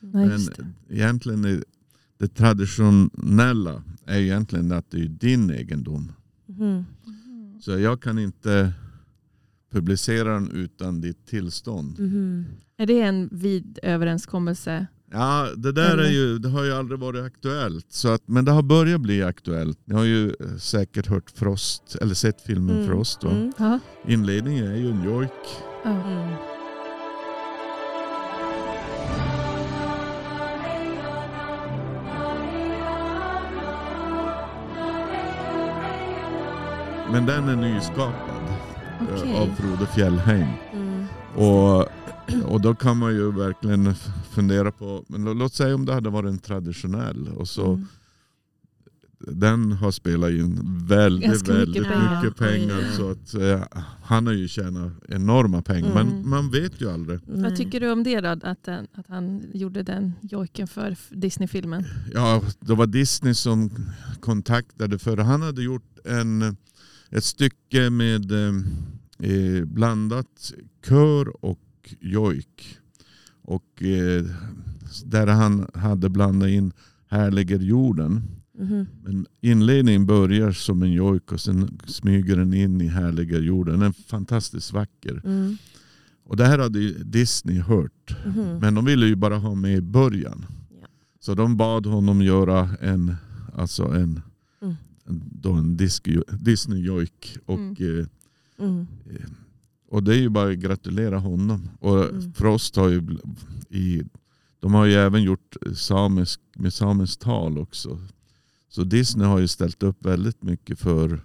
Nej, 0.00 0.26
Men 0.28 0.40
det. 0.46 0.94
egentligen 0.94 1.44
är 1.44 1.64
det 2.18 2.28
traditionella 2.28 3.82
är 4.04 4.18
ju 4.18 4.24
egentligen 4.24 4.72
att 4.72 4.90
det 4.90 5.00
är 5.00 5.08
din 5.08 5.50
egendom. 5.50 6.12
Mhm. 6.46 6.84
Så 7.60 7.70
jag 7.78 8.02
kan 8.02 8.18
inte 8.18 8.72
publicera 9.70 10.34
den 10.34 10.50
utan 10.50 11.00
ditt 11.00 11.26
tillstånd. 11.26 11.98
Mhm. 12.00 12.44
Är 12.76 12.86
det 12.86 13.00
en 13.00 13.28
vid 13.32 13.78
överenskommelse? 13.82 14.86
Ja, 15.14 15.48
det 15.56 15.72
där 15.72 15.98
är 15.98 16.10
ju, 16.10 16.38
det 16.38 16.48
har 16.48 16.64
ju 16.64 16.72
aldrig 16.74 17.00
varit 17.00 17.24
aktuellt. 17.24 17.86
Så 17.88 18.08
att, 18.08 18.22
men 18.26 18.44
det 18.44 18.52
har 18.52 18.62
börjat 18.62 19.00
bli 19.00 19.22
aktuellt. 19.22 19.78
Ni 19.84 19.94
har 19.94 20.04
ju 20.04 20.28
eh, 20.28 20.56
säkert 20.58 21.06
hört 21.06 21.30
Frost, 21.30 21.96
eller 22.00 22.14
sett 22.14 22.40
filmen 22.40 22.76
Mm. 22.76 22.88
Frost. 22.88 23.24
Va? 23.24 23.30
Mm. 23.30 23.52
Ja. 23.58 23.78
Inledningen 24.08 24.66
är 24.66 24.76
ju 24.76 24.90
en 24.90 25.04
jojk. 25.04 25.30
Mm. 25.84 26.34
Men 37.12 37.26
den 37.26 37.48
är 37.48 37.56
nyskapad 37.56 38.42
eh, 39.00 39.06
Okej. 39.20 39.34
av 39.38 39.46
Frode 39.56 39.86
Fjällheim. 39.86 40.46
Mm. 40.72 41.06
Och, 41.34 41.88
och 42.44 42.60
då 42.60 42.74
kan 42.74 42.96
man 42.96 43.12
ju 43.14 43.32
verkligen 43.32 43.94
fundera 44.30 44.72
på, 44.72 45.04
men 45.08 45.28
lå- 45.28 45.34
låt 45.34 45.54
säga 45.54 45.74
om 45.74 45.84
det 45.86 45.94
hade 45.94 46.10
varit 46.10 46.30
en 46.30 46.38
traditionell. 46.38 47.28
Och 47.28 47.48
så, 47.48 47.66
Mm. 47.72 47.86
Den 49.26 49.72
har 49.72 49.90
spelat 49.90 50.30
in 50.30 50.60
väldigt, 50.86 51.28
Ganska 51.30 51.52
mycket 51.52 51.66
väldigt 51.68 51.82
pengar. 51.92 52.22
mycket 52.22 52.38
pengar. 52.38 52.82
Så 52.96 53.10
att, 53.10 53.34
eh, 53.34 53.62
han 54.02 54.26
har 54.26 54.34
ju 54.34 54.48
tjänat 54.48 54.92
enorma 55.08 55.62
pengar. 55.62 55.90
Mm. 56.00 56.08
Men 56.08 56.28
man 56.28 56.50
vet 56.50 56.80
ju 56.80 56.90
aldrig. 56.90 57.20
Vad 57.26 57.38
Nej. 57.38 57.56
tycker 57.56 57.80
du 57.80 57.90
om 57.92 58.02
det 58.02 58.20
då? 58.20 58.28
Att, 58.28 58.64
den, 58.64 58.86
att 58.94 59.06
han 59.08 59.42
gjorde 59.52 59.82
den 59.82 60.12
jojken 60.22 60.68
för 60.68 60.96
Disney-filmen? 61.10 61.84
Ja, 62.14 62.42
det 62.60 62.74
var 62.74 62.86
Disney 62.86 63.34
som 63.34 63.70
kontaktade 64.20 64.98
för 64.98 65.16
han 65.16 65.42
hade 65.42 65.62
gjort 65.62 65.98
en, 66.04 66.56
ett 67.10 67.24
stycke 67.24 67.90
med 67.90 68.32
eh, 68.32 68.54
eh, 69.30 69.64
blandat 69.64 70.52
kör 70.88 71.44
och 71.44 71.58
jojk. 72.00 72.78
Och 73.42 73.82
eh, 73.82 74.24
där 75.04 75.26
han 75.26 75.66
hade 75.74 76.08
blandat 76.08 76.48
in 76.48 76.72
Härliger 77.08 77.58
jorden. 77.58 78.22
Mhm. 78.58 78.86
Men 79.04 79.26
inledningen 79.40 80.06
börjar 80.06 80.52
som 80.52 80.82
en 80.82 80.92
jojk 80.92 81.32
och 81.32 81.40
sen 81.40 81.78
smyger 81.86 82.36
den 82.36 82.54
in 82.54 82.80
i 82.80 82.86
Härliger 82.86 83.40
jorden. 83.40 83.78
Den 83.80 83.88
är 83.88 83.92
fantastiskt 83.92 84.72
vacker. 84.72 85.20
Mm. 85.24 85.56
Och 86.24 86.36
det 86.36 86.44
här 86.46 86.58
hade 86.58 86.92
Disney 87.04 87.58
hört. 87.58 88.16
Mhm. 88.26 88.58
Men 88.60 88.74
de 88.74 88.84
ville 88.84 89.06
ju 89.06 89.16
bara 89.16 89.36
ha 89.38 89.54
med 89.54 89.76
i 89.76 89.80
början. 89.80 90.44
Ja. 90.80 90.86
Så 91.20 91.34
de 91.34 91.56
bad 91.56 91.86
honom 91.86 92.22
göra 92.22 92.70
en, 92.80 93.14
alltså 93.54 93.84
en, 93.84 94.20
Mm. 94.62 94.74
en, 95.04 95.22
då 95.32 95.52
en 95.52 95.76
Disney-jojk. 96.40 97.36
Och, 97.46 97.80
eh, 97.80 98.06
Mm. 98.58 98.86
Och 99.92 100.02
det 100.02 100.14
är 100.14 100.18
ju 100.20 100.28
bara 100.28 100.50
att 100.52 100.58
gratulera 100.58 101.18
honom. 101.18 101.68
Och 101.80 102.04
Mm. 102.04 102.32
Frost 102.32 102.76
har 102.76 102.88
ju 102.88 103.02
i, 103.70 104.02
de 104.60 104.74
har 104.74 104.84
ju 104.86 104.92
även 104.94 105.22
gjort 105.22 105.56
samisk, 105.74 106.40
med 106.56 106.72
samiskt 106.72 107.20
tal 107.20 107.58
också. 107.58 107.98
Så 108.68 108.84
Disney 108.84 109.26
har 109.26 109.38
ju 109.38 109.48
ställt 109.48 109.82
upp 109.82 110.04
väldigt 110.06 110.42
mycket 110.42 110.78
för 110.78 111.20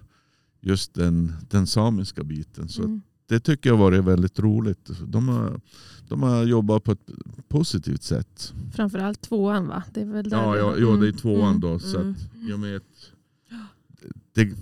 just 0.60 0.94
den, 0.94 1.32
den 1.50 1.66
samiska 1.66 2.24
biten. 2.24 2.68
Så 2.68 2.82
Mm. 2.82 3.00
det 3.28 3.40
tycker 3.40 3.70
jag 3.70 3.76
har 3.76 3.84
varit 3.84 4.04
väldigt 4.04 4.38
roligt. 4.38 4.90
De 5.06 5.28
har, 5.28 5.60
de 6.08 6.22
har 6.22 6.44
jobbat 6.44 6.84
på 6.84 6.92
ett 6.92 7.10
positivt 7.48 8.02
sätt. 8.02 8.52
Framförallt 8.74 9.20
tvåan 9.20 9.66
va? 9.66 9.82
Det 9.94 10.00
är 10.00 10.04
väl 10.06 10.28
där 10.28 10.36
Ja, 10.36 10.56
ja, 10.56 10.76
ja 10.78 10.86
det 10.86 10.92
är 11.06 11.08
Mm. 11.08 11.16
tvåan 11.16 11.48
Mm. 11.48 11.60
då. 11.60 11.78
Så 11.78 12.00
Mm. 12.00 12.10
att, 12.10 12.48
i 12.48 12.52
och 12.52 12.60
med 12.60 12.80
det 14.34 14.54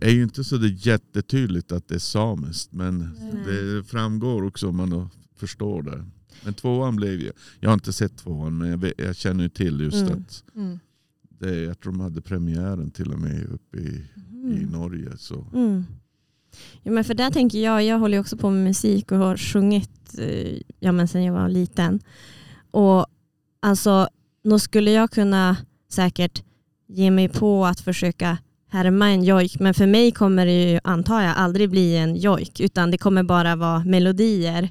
är 0.00 0.10
ju 0.10 0.22
inte 0.22 0.44
så 0.44 0.56
det 0.56 0.68
jättetydligt 0.68 1.72
att 1.72 1.88
det 1.88 1.94
är 1.94 1.98
samiskt. 1.98 2.72
Men 2.72 2.98
Nej. 2.98 3.44
det 3.54 3.84
framgår 3.84 4.42
också 4.44 4.68
om 4.68 4.76
man 4.76 5.08
förstår 5.36 5.82
det. 5.82 6.04
Men 6.44 6.54
tvåan 6.54 6.96
blev 6.96 7.20
ju, 7.20 7.32
jag 7.60 7.70
har 7.70 7.74
inte 7.74 7.92
sett 7.92 8.16
tvåan 8.18 8.58
men 8.58 8.68
jag, 8.70 8.78
vet, 8.78 8.92
jag 8.98 9.16
känner 9.16 9.42
ju 9.42 9.48
till 9.50 9.80
just 9.80 9.96
Mm. 10.02 10.12
att 10.12 10.44
Mm. 10.56 10.78
det, 11.38 11.60
jag 11.62 11.80
tror 11.80 11.92
de 11.92 12.00
hade 12.00 12.20
premiären 12.22 12.90
till 12.90 13.12
och 13.12 13.18
med 13.20 13.46
uppe 13.52 13.78
i, 13.78 13.82
i 13.82 14.04
Mm. 14.32 14.62
Norge. 14.68 15.16
Så. 15.18 15.46
Mm. 15.54 15.84
Ja, 16.82 16.92
men 16.92 17.04
för 17.04 17.14
där 17.14 17.30
tänker 17.30 17.58
jag, 17.64 17.84
jag 17.84 17.98
håller 17.98 18.20
också 18.20 18.36
på 18.36 18.50
med 18.50 18.64
musik 18.64 19.12
och 19.12 19.18
har 19.18 19.36
sjungit 19.36 20.18
eh, 20.18 20.60
ja, 20.80 20.92
men 20.92 21.08
sen 21.08 21.24
jag 21.24 21.32
var 21.34 21.48
liten. 21.48 22.00
Och 22.70 23.06
alltså, 23.60 24.08
nog 24.44 24.60
skulle 24.60 24.90
jag 24.90 25.10
kunna 25.10 25.56
säkert 25.88 26.42
ge 26.86 27.10
mig 27.10 27.28
på 27.28 27.66
att 27.66 27.80
försöka 27.80 28.38
härma 28.74 29.10
en 29.10 29.24
jojk, 29.24 29.60
men 29.60 29.74
för 29.74 29.86
mig 29.86 30.12
kommer 30.12 30.46
det 30.46 30.72
ju, 30.72 30.80
antar 30.84 31.22
jag, 31.22 31.36
aldrig 31.36 31.70
bli 31.70 31.96
en 31.96 32.16
jojk, 32.16 32.60
utan 32.60 32.90
det 32.90 32.98
kommer 32.98 33.22
bara 33.22 33.56
vara 33.56 33.84
melodier, 33.84 34.68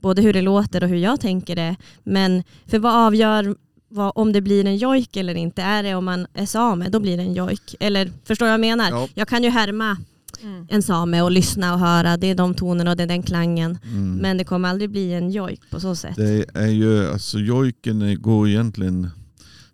både 0.00 0.22
hur 0.22 0.32
det 0.32 0.42
låter 0.42 0.82
och 0.82 0.88
hur 0.88 0.96
jag 0.96 1.20
tänker 1.20 1.56
det. 1.56 1.76
Men 2.04 2.42
för 2.66 2.78
vad 2.78 2.94
avgör 3.06 3.56
vad, 3.88 4.12
om 4.14 4.32
det 4.32 4.40
blir 4.40 4.66
en 4.66 4.76
jojk 4.76 5.16
eller 5.16 5.34
inte? 5.34 5.62
Är 5.62 5.82
det 5.82 5.94
om 5.94 6.04
man 6.04 6.26
är 6.34 6.46
same, 6.46 6.88
då 6.88 7.00
blir 7.00 7.16
det 7.16 7.22
en 7.22 7.34
jojk. 7.34 7.74
Eller 7.80 8.10
förstår 8.24 8.48
jag 8.48 8.58
vad 8.58 8.66
jag 8.66 8.76
menar? 8.78 8.90
Ja. 8.90 9.08
Jag 9.14 9.28
kan 9.28 9.44
ju 9.44 9.50
härma 9.50 9.96
Mm. 10.42 10.66
en 10.70 10.82
same 10.82 11.22
och 11.22 11.30
lyssna 11.30 11.74
och 11.74 11.80
höra. 11.80 12.16
Det 12.16 12.26
är 12.26 12.34
de 12.34 12.54
tonerna 12.54 12.90
och 12.90 12.96
det 12.96 13.02
är 13.02 13.06
den 13.06 13.22
klangen. 13.22 13.78
Mm. 13.84 14.14
Men 14.16 14.36
det 14.38 14.44
kommer 14.44 14.68
aldrig 14.68 14.90
bli 14.90 15.12
en 15.12 15.30
jojk 15.30 15.60
på 15.70 15.80
så 15.80 15.96
sätt. 15.96 16.16
Det 16.16 16.44
är 16.54 16.66
ju, 16.66 17.12
alltså 17.12 17.38
jojken 17.38 18.22
går 18.22 18.48
egentligen, 18.48 19.10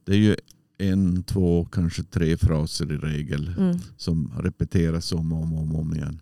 det 0.05 0.13
är 0.13 0.17
ju 0.17 0.37
en, 0.81 1.23
två, 1.23 1.65
kanske 1.65 2.03
tre 2.03 2.37
fraser 2.37 2.93
i 2.93 2.97
regel 2.97 3.55
Mm. 3.59 3.77
som 3.97 4.33
repeteras 4.39 5.13
om 5.13 5.33
och 5.33 5.43
om, 5.43 5.53
om, 5.59 5.77
om 5.77 5.95
igen. 5.95 6.21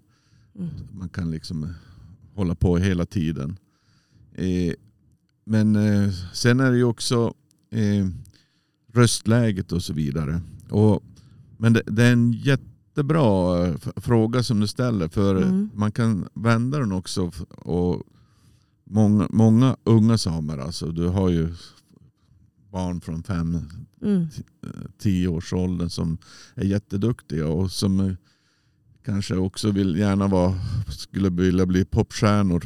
Mm. 0.58 0.70
Man 0.92 1.08
kan 1.08 1.30
liksom 1.30 1.74
hålla 2.34 2.54
på 2.54 2.78
hela 2.78 3.06
tiden. 3.06 3.56
Eh, 4.34 4.72
men 5.44 5.76
eh, 5.76 6.10
sen 6.32 6.60
är 6.60 6.70
det 6.70 6.76
ju 6.76 6.84
också 6.84 7.34
eh, 7.70 8.06
röstläget 8.92 9.72
och 9.72 9.82
så 9.82 9.92
vidare. 9.92 10.40
Och, 10.70 11.02
men 11.56 11.72
det, 11.72 11.82
det 11.86 12.04
är 12.04 12.12
en 12.12 12.32
jättebra 12.32 13.66
eh, 13.66 13.74
fråga 13.96 14.42
som 14.42 14.60
du 14.60 14.66
ställer 14.66 15.08
för 15.08 15.36
Mm. 15.42 15.70
man 15.74 15.92
kan 15.92 16.28
vända 16.34 16.78
den 16.78 16.92
också. 16.92 17.30
Och 17.50 18.02
många, 18.84 19.26
många 19.30 19.76
unga 19.84 20.18
samer, 20.18 20.58
alltså 20.58 20.86
du 20.92 21.06
har 21.08 21.28
ju 21.28 21.54
barn 22.78 23.00
från 23.00 23.22
fem, 23.22 23.58
Mm. 24.02 24.26
tio 24.98 25.28
års 25.28 25.52
åldern 25.52 25.90
som 25.90 26.18
är 26.54 26.64
jätteduktiga 26.64 27.46
och 27.46 27.70
som 27.70 28.00
eh, 28.00 28.12
kanske 29.04 29.36
också 29.36 29.70
vill 29.70 29.96
gärna 29.96 30.26
vara, 30.26 30.54
skulle 30.88 31.30
vilja 31.30 31.66
bli 31.66 31.84
popstjärnor. 31.84 32.64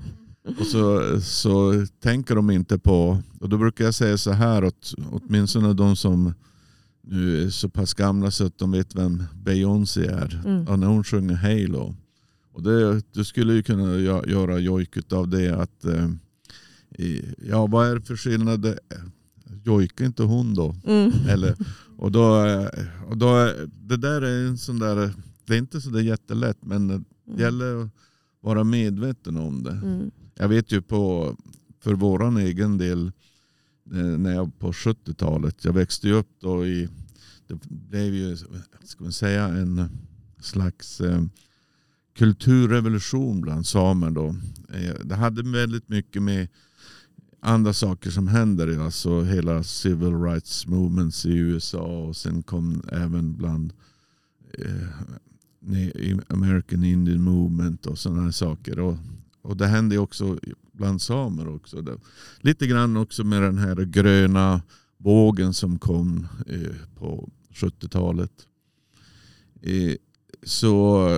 Och 0.60 0.66
så, 0.66 1.20
så 1.20 1.86
tänker 2.02 2.34
de 2.34 2.50
inte 2.50 2.78
på, 2.78 3.22
och 3.40 3.48
då 3.48 3.58
brukar 3.58 3.84
jag 3.84 3.94
säga 3.94 4.18
så 4.18 4.32
här 4.32 4.64
åt 4.64 4.94
åtminstone 5.10 5.72
de 5.74 5.96
som 5.96 6.34
nu 7.02 7.42
är 7.44 7.50
så 7.50 7.68
pass 7.68 7.94
gamla 7.94 8.30
så 8.30 8.46
att 8.46 8.58
de 8.58 8.70
vet 8.70 8.94
vem 8.94 9.22
Beyoncé 9.44 10.06
är. 10.06 10.42
Mm. 10.46 10.68
Och 10.68 10.78
när 10.78 10.86
hon 10.86 11.04
sjunger 11.04 11.34
Halo. 11.34 11.94
Och 12.52 12.62
det, 12.62 13.02
du 13.12 13.24
skulle 13.24 13.52
ju 13.52 13.62
kunna 13.62 13.84
gö- 13.94 14.28
göra 14.30 14.58
jojk 14.58 15.12
av 15.12 15.28
det 15.28 15.48
att 15.62 15.84
eh, 15.84 16.08
ja 17.48 17.66
vad 17.66 17.86
är 17.90 17.94
det 17.94 18.00
för 18.02 18.16
skillnad? 18.16 18.78
Jojkar 19.64 20.04
inte 20.04 20.22
hon 20.22 20.54
då? 20.54 20.76
Mm. 20.86 21.12
Eller, 21.28 21.56
och 21.96 22.12
då, 22.12 22.46
och 23.08 23.16
då, 23.16 23.52
det 23.72 23.96
där 23.96 24.22
är 24.22 24.46
en 24.46 24.58
sån 24.58 24.78
där, 24.78 25.14
det 25.46 25.54
är 25.54 25.58
inte 25.58 25.80
så 25.80 25.90
där 25.90 26.00
jättelätt 26.00 26.58
men 26.60 26.88
det 26.88 27.42
gäller 27.42 27.82
att 27.82 27.90
vara 28.40 28.64
medveten 28.64 29.36
om 29.36 29.62
det. 29.62 29.70
Mm. 29.70 30.10
Jag 30.34 30.48
vet 30.48 30.72
ju 30.72 30.82
på, 30.82 31.36
för 31.80 31.94
våran 31.94 32.36
egen 32.36 32.78
del, 32.78 33.12
eh, 33.92 34.18
när 34.18 34.34
jag 34.34 34.58
på 34.58 34.72
70-talet, 34.72 35.64
jag 35.64 35.72
växte 35.72 36.08
ju 36.08 36.14
upp 36.14 36.30
då 36.40 36.66
i, 36.66 36.88
det 37.46 37.54
blev 37.68 38.14
ju, 38.14 38.36
ska 38.84 39.04
man 39.04 39.12
säga, 39.12 39.48
en 39.48 39.88
slags 40.40 41.00
eh, 41.00 41.22
kulturrevolution 42.18 43.40
bland 43.40 43.66
samer 43.66 44.10
då. 44.10 44.36
Eh, 44.72 44.94
Det 45.04 45.14
hade 45.14 45.50
väldigt 45.50 45.88
mycket 45.88 46.22
med 46.22 46.48
andra 47.40 47.72
saker 47.72 48.10
som 48.10 48.28
händer. 48.28 48.78
Alltså 48.78 49.22
hela 49.22 49.62
civil 49.62 50.22
rights 50.22 50.66
movements 50.66 51.26
i 51.26 51.36
USA 51.36 51.82
och 51.82 52.16
sen 52.16 52.42
kom 52.42 52.82
även 52.92 53.36
bland 53.36 53.72
eh, 54.58 54.88
American 56.28 56.84
Indian 56.84 57.22
movement 57.22 57.86
och 57.86 57.98
sådana 57.98 58.22
här 58.22 58.30
saker. 58.30 58.78
Och, 58.78 58.96
och 59.42 59.56
det 59.56 59.66
hände 59.66 59.94
ju 59.94 60.00
också 60.00 60.38
bland 60.72 61.02
samer 61.02 61.48
också. 61.48 61.98
Lite 62.40 62.66
grann 62.66 62.96
också 62.96 63.24
med 63.24 63.42
den 63.42 63.58
här 63.58 63.76
gröna 63.76 64.62
vågen 64.96 65.54
som 65.54 65.78
kom 65.78 66.28
eh, 66.46 66.76
på 66.98 67.28
70-talet. 67.54 68.32
Eh, 69.62 69.94
så, 70.42 71.08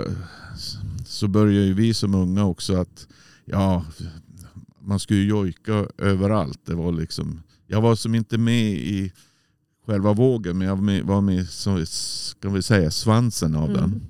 så 1.07 1.29
började 1.29 1.67
ju 1.67 1.75
vi 1.75 1.95
som 1.95 2.15
unga 2.15 2.45
också 2.45 2.77
att 2.77 3.07
ja, 3.45 3.85
man 4.83 4.99
skulle 4.99 5.21
jojka 5.23 5.87
överallt. 5.99 6.61
Det 6.67 6.75
var 6.75 6.93
liksom, 6.93 7.43
jag 7.67 7.81
var 7.81 7.95
som 7.95 8.15
inte 8.15 8.39
med 8.39 8.73
i 8.73 9.13
själva 9.87 10.13
vågen 10.13 10.59
men 10.59 10.69
jag 10.69 10.77
var 10.77 10.83
med, 10.83 11.05
var 11.05 11.21
med 11.21 11.49
så 11.49 11.87
ska 11.87 12.49
vi 12.49 12.63
säga, 12.63 12.91
svansen 12.91 13.55
av 13.55 13.73
den. 13.73 14.01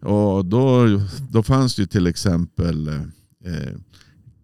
Och 0.00 0.44
då, 0.44 0.86
då 1.30 1.42
fanns 1.42 1.76
det 1.76 1.82
ju 1.82 1.86
till 1.86 2.06
exempel 2.06 2.88
eh, 3.44 3.74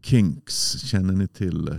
Kinks. 0.02 0.78
Känner 0.78 1.12
ni 1.12 1.28
till 1.28 1.68
eh, 1.68 1.74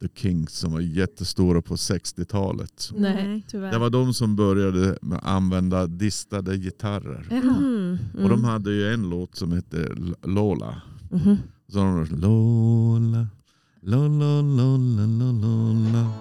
The 0.00 0.08
Kinks 0.14 0.52
som 0.52 0.72
var 0.72 0.80
jättestora 0.80 1.62
på 1.62 1.76
60-talet? 1.76 2.90
Nej, 2.96 3.44
tyvärr. 3.48 3.72
Det 3.72 3.78
var 3.78 3.90
de 3.90 4.14
som 4.14 4.36
började 4.36 4.98
använda 5.22 5.86
distade 5.86 6.56
gitarrer. 6.56 7.26
Jaha. 7.30 7.56
Mm. 7.56 7.98
Och 8.22 8.28
de 8.28 8.44
hade 8.44 8.72
ju 8.72 8.92
en 8.92 9.10
låt 9.10 9.36
som 9.36 9.52
hette 9.52 9.88
Lola. 10.22 10.82
Mhm. 11.10 11.36
Så 11.72 11.78
de 11.78 12.04
Lola, 12.10 13.26
Lola, 13.80 14.40
Lola, 14.42 15.06
Lola, 15.06 15.32
Lola. 15.32 16.12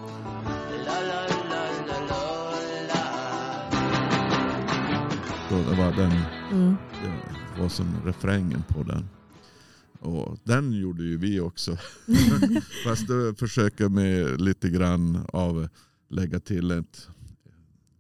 Då 5.50 5.58
det 5.70 5.77
var 5.77 5.92
den 5.92 6.12
Mm. 6.51 6.75
det 7.56 7.62
var 7.62 7.70
som 7.70 7.86
refrängen 8.06 8.63
på 8.68 8.84
den. 8.84 9.10
Och 10.00 10.38
den 10.44 10.74
gjorde 10.74 11.04
ju 11.04 11.18
vi 11.18 11.39
också. 11.39 11.77
Fast 12.86 13.08
jag 13.84 13.92
med 13.92 14.42
lite 14.42 14.70
grann 14.70 15.25
av 15.34 15.68
lägga 16.10 16.39
till 16.39 16.72
ett 16.72 17.08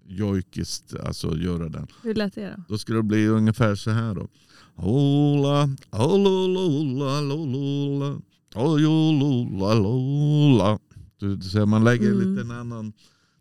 jojkiskt, 0.07 0.93
alltså 1.03 1.37
göra 1.37 1.69
den. 1.69 1.87
Hur 2.03 2.13
lät 2.15 2.35
det 2.35 2.55
då? 2.57 2.63
Då 2.69 2.77
skulle 2.77 2.99
det 2.99 3.03
bli 3.03 3.27
ungefär 3.27 3.75
så 3.75 3.91
här 3.91 4.15
då. 4.15 4.27
Ola, 4.75 5.69
ola, 5.91 6.29
ola, 6.29 7.21
ola, 7.23 8.13
ola, 8.55 9.89
ola. 9.89 10.79
Du, 11.19 11.41
ser, 11.41 11.65
man 11.65 11.83
lägger 11.83 12.11
Mm. 12.11 12.29
lite 12.29 12.41
en 12.41 12.51
annan, 12.51 12.93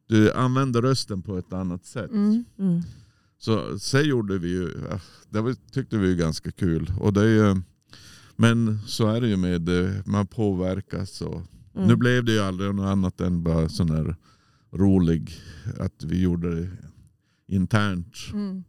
du 0.09 0.33
använder 0.33 0.83
rösten 0.83 1.23
på 1.23 1.37
ett 1.39 1.53
annat 1.53 1.85
sätt. 1.87 2.11
Mm. 2.11 2.45
Mm. 2.59 2.83
Så, 3.39 3.79
så 3.79 3.99
gjorde 4.01 4.39
vi 4.39 4.49
ju, 4.49 4.71
ja, 4.91 5.01
det 5.31 5.41
var, 5.41 5.55
tyckte 5.73 5.97
vi 5.99 6.13
är 6.13 6.17
ganska 6.17 6.51
kul. 6.53 6.93
Och 7.01 7.13
det 7.13 7.21
är 7.21 7.47
ju, 7.49 7.57
men 8.37 8.79
så 8.87 9.07
är 9.07 9.21
det 9.21 9.29
ju 9.29 9.37
med, 9.37 9.69
eh, 9.69 9.91
man 10.05 10.27
påverkas. 10.27 11.21
Och, 11.21 11.43
Mm. 11.77 11.89
Nu 11.89 11.97
blev 11.97 12.25
det 12.25 12.33
ju 12.33 12.41
aldrig 12.41 12.75
något 12.75 12.87
annat 12.87 13.21
än 13.21 13.43
bara 13.43 13.69
sån 13.69 13.91
här 13.91 14.17
rolig, 14.73 15.31
att 15.81 16.03
vi 16.05 16.23
gjorde 16.23 16.61
det 16.61 16.69
internt. 17.47 18.17
Mm. 18.33 18.65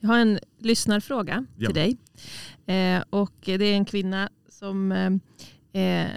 Jag 0.00 0.08
har 0.08 0.18
en 0.18 0.38
lyssnarfråga 0.58 1.44
Ja. 1.56 1.66
till 1.66 1.74
dig. 1.74 1.96
Eh, 2.66 3.02
och 3.10 3.32
det 3.44 3.64
är 3.64 3.74
en 3.74 3.84
kvinna 3.84 4.28
som 4.48 4.92
eh, 5.72 5.82
eh, 5.82 6.10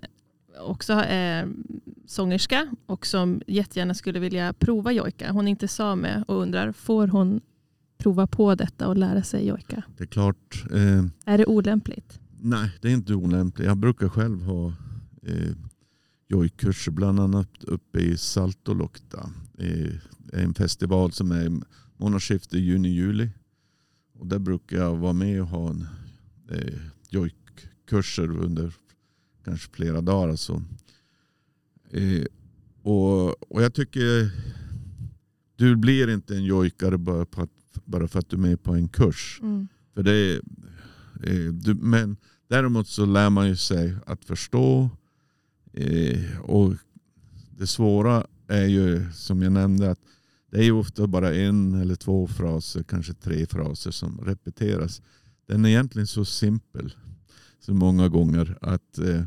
också 0.60 0.94
är 1.08 1.48
sångerska 2.06 2.68
och 2.86 3.06
som 3.06 3.42
jättegärna 3.48 3.94
skulle 3.94 4.20
vilja 4.20 4.54
prova 4.54 4.92
jojka. 4.92 5.32
Hon 5.32 5.48
är 5.48 5.52
inte 5.52 5.68
same 5.68 6.24
och 6.28 6.42
undrar, 6.42 6.72
får 6.72 7.08
hon 7.08 7.42
prova 7.98 8.28
på 8.28 8.56
detta 8.56 8.88
och 8.88 8.98
lära 8.98 9.24
sig 9.24 9.48
jojka? 9.48 9.84
Det 9.98 10.04
är 10.04 10.08
klart, 10.08 10.64
eh, 10.72 11.06
Är 11.34 11.38
det 11.38 11.46
olämpligt? 11.46 12.20
nej 12.42 12.70
det 12.82 12.88
är 12.88 12.94
inte 12.94 13.14
olämpligt. 13.14 13.68
Jag 13.68 13.78
brukar 13.78 14.10
själv 14.10 14.42
ha 14.44 14.68
eh, 15.24 15.52
jojkurser, 16.28 16.92
bland 16.92 17.20
annat 17.20 17.64
uppe 17.64 18.00
i 18.00 18.18
Saltolokta. 18.18 19.30
En 20.34 20.54
festival 20.54 21.12
som 21.12 21.32
är 21.32 21.46
i 21.46 21.62
månadsskiftet 21.98 22.60
juni-juli. 22.60 23.30
Och 24.14 24.28
där 24.28 24.40
brukar 24.40 24.78
jag 24.78 24.96
vara 24.96 25.14
med 25.14 25.42
och 25.42 25.48
ha 25.48 25.70
en 25.70 25.88
eh, 26.52 26.80
jojkkurser 27.10 28.32
under 28.32 28.74
kanske 29.44 29.72
flera 29.72 30.02
dagar. 30.02 30.30
Alltså. 30.30 30.64
Eh, 31.92 32.26
och, 32.82 33.52
och 33.52 33.64
jag 33.64 33.74
tycker 33.74 34.32
du 35.56 35.76
blir 35.76 36.10
inte 36.10 36.36
en 36.36 36.44
jojkare 36.44 36.98
bara, 36.98 37.26
på 37.26 37.42
att, 37.42 37.50
bara 37.86 38.08
för 38.08 38.20
att 38.20 38.30
du 38.30 38.36
är 38.36 38.42
med 38.42 38.64
på 38.64 38.74
en 38.74 38.88
kurs. 38.88 39.40
Mm. 39.42 39.68
För 39.94 40.04
det 40.04 40.36
eh, 41.24 41.54
du, 41.54 41.74
men 41.74 42.18
däremot 42.48 42.88
så 42.88 43.06
lär 43.06 43.30
man 43.30 43.48
ju 43.48 43.56
sig 43.56 43.96
att 44.06 44.26
förstå. 44.26 44.90
Eh, 45.76 46.40
och 46.42 46.74
det 47.58 47.68
svåra 47.68 48.28
är 48.48 48.66
ju 48.66 49.12
som 49.14 49.42
jag 49.42 49.52
nämnde 49.52 49.92
att 49.92 50.00
det 50.52 50.58
är 50.58 50.64
ju 50.64 50.72
ofta 50.72 51.08
bara 51.08 51.36
en 51.36 51.74
eller 51.82 51.96
två 51.96 52.28
fraser, 52.28 52.84
kanske 52.84 53.14
tre 53.14 53.46
fraser 53.46 53.92
som 53.92 54.22
repeteras. 54.26 55.02
Den 55.48 55.66
är 55.66 55.70
egentligen 55.70 56.08
så 56.08 56.26
simpel 56.26 56.94
så 57.60 57.74
många 57.74 58.10
gånger. 58.10 58.58
att 58.62 58.98
eh, 58.98 59.24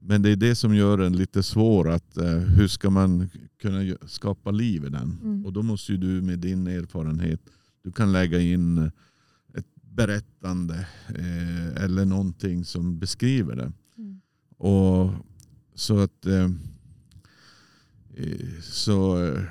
Men 0.00 0.22
det 0.22 0.30
är 0.30 0.36
det 0.36 0.54
som 0.54 0.74
gör 0.74 0.98
den 0.98 1.16
lite 1.16 1.42
svår. 1.42 1.90
att 1.90 2.16
eh, 2.16 2.38
Hur 2.38 2.68
ska 2.68 2.90
man 2.90 3.28
kunna 3.60 3.96
skapa 4.06 4.50
liv 4.50 4.84
i 4.84 4.88
den? 4.88 5.18
Mm. 5.22 5.46
Och 5.46 5.52
då 5.52 5.62
måste 5.62 5.92
ju 5.92 5.98
du 5.98 6.22
med 6.22 6.38
din 6.38 6.66
erfarenhet, 6.66 7.40
du 7.82 7.92
kan 7.92 8.12
lägga 8.12 8.40
in 8.40 8.78
ett 9.54 9.66
berättande 9.74 10.86
eh, 11.08 11.84
eller 11.84 12.04
någonting 12.04 12.64
som 12.64 12.98
beskriver 12.98 13.56
det. 13.56 13.72
Mm. 13.96 14.20
Och 14.56 15.10
så 15.74 15.98
att 15.98 16.26
eh, 16.26 16.50
eh, 18.14 18.60
så, 18.62 19.24
eh, 19.24 19.42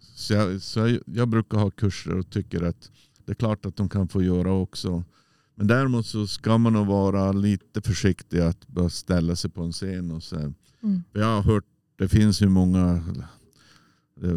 så, 0.00 0.34
jag, 0.34 0.62
så 0.62 0.80
jag, 0.80 1.00
jag 1.06 1.28
brukar 1.28 1.58
ha 1.58 1.70
kurser 1.70 2.18
och 2.18 2.30
tycker 2.30 2.62
att 2.62 2.90
det 3.24 3.32
är 3.32 3.34
klart 3.34 3.66
att 3.66 3.76
de 3.76 3.88
kan 3.88 4.08
få 4.08 4.22
göra 4.22 4.52
också. 4.52 5.04
Men 5.54 5.66
däremot 5.66 6.06
så 6.06 6.26
ska 6.26 6.58
man 6.58 6.72
nog 6.72 6.86
vara 6.86 7.32
lite 7.32 7.82
försiktig 7.82 8.40
att 8.40 8.66
bara 8.68 8.90
ställa 8.90 9.36
sig 9.36 9.50
på 9.50 9.62
en 9.62 9.72
scen 9.72 10.10
och 10.10 10.22
så. 10.22 10.36
Mm. 10.36 11.02
Jag 11.12 11.26
har 11.26 11.42
hört, 11.42 11.64
det 11.96 12.08
finns 12.08 12.42
ju 12.42 12.48
många, 12.48 13.04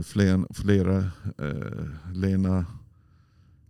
flera, 0.03 0.47
flera 0.53 0.97
eh, 1.37 2.13
Lena 2.13 2.65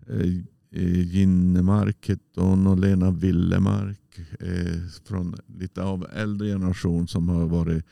eh, 0.07 0.43
Ginnemark 0.81 2.09
hette 2.09 2.41
hon 2.41 2.67
och 2.67 2.79
Lena 2.79 3.11
Willemark 3.11 4.19
eh, 4.39 4.81
från 5.05 5.35
lite 5.59 5.83
av 5.83 6.07
äldre 6.13 6.47
generation 6.47 7.07
som 7.07 7.29
har 7.29 7.45
varit, 7.45 7.85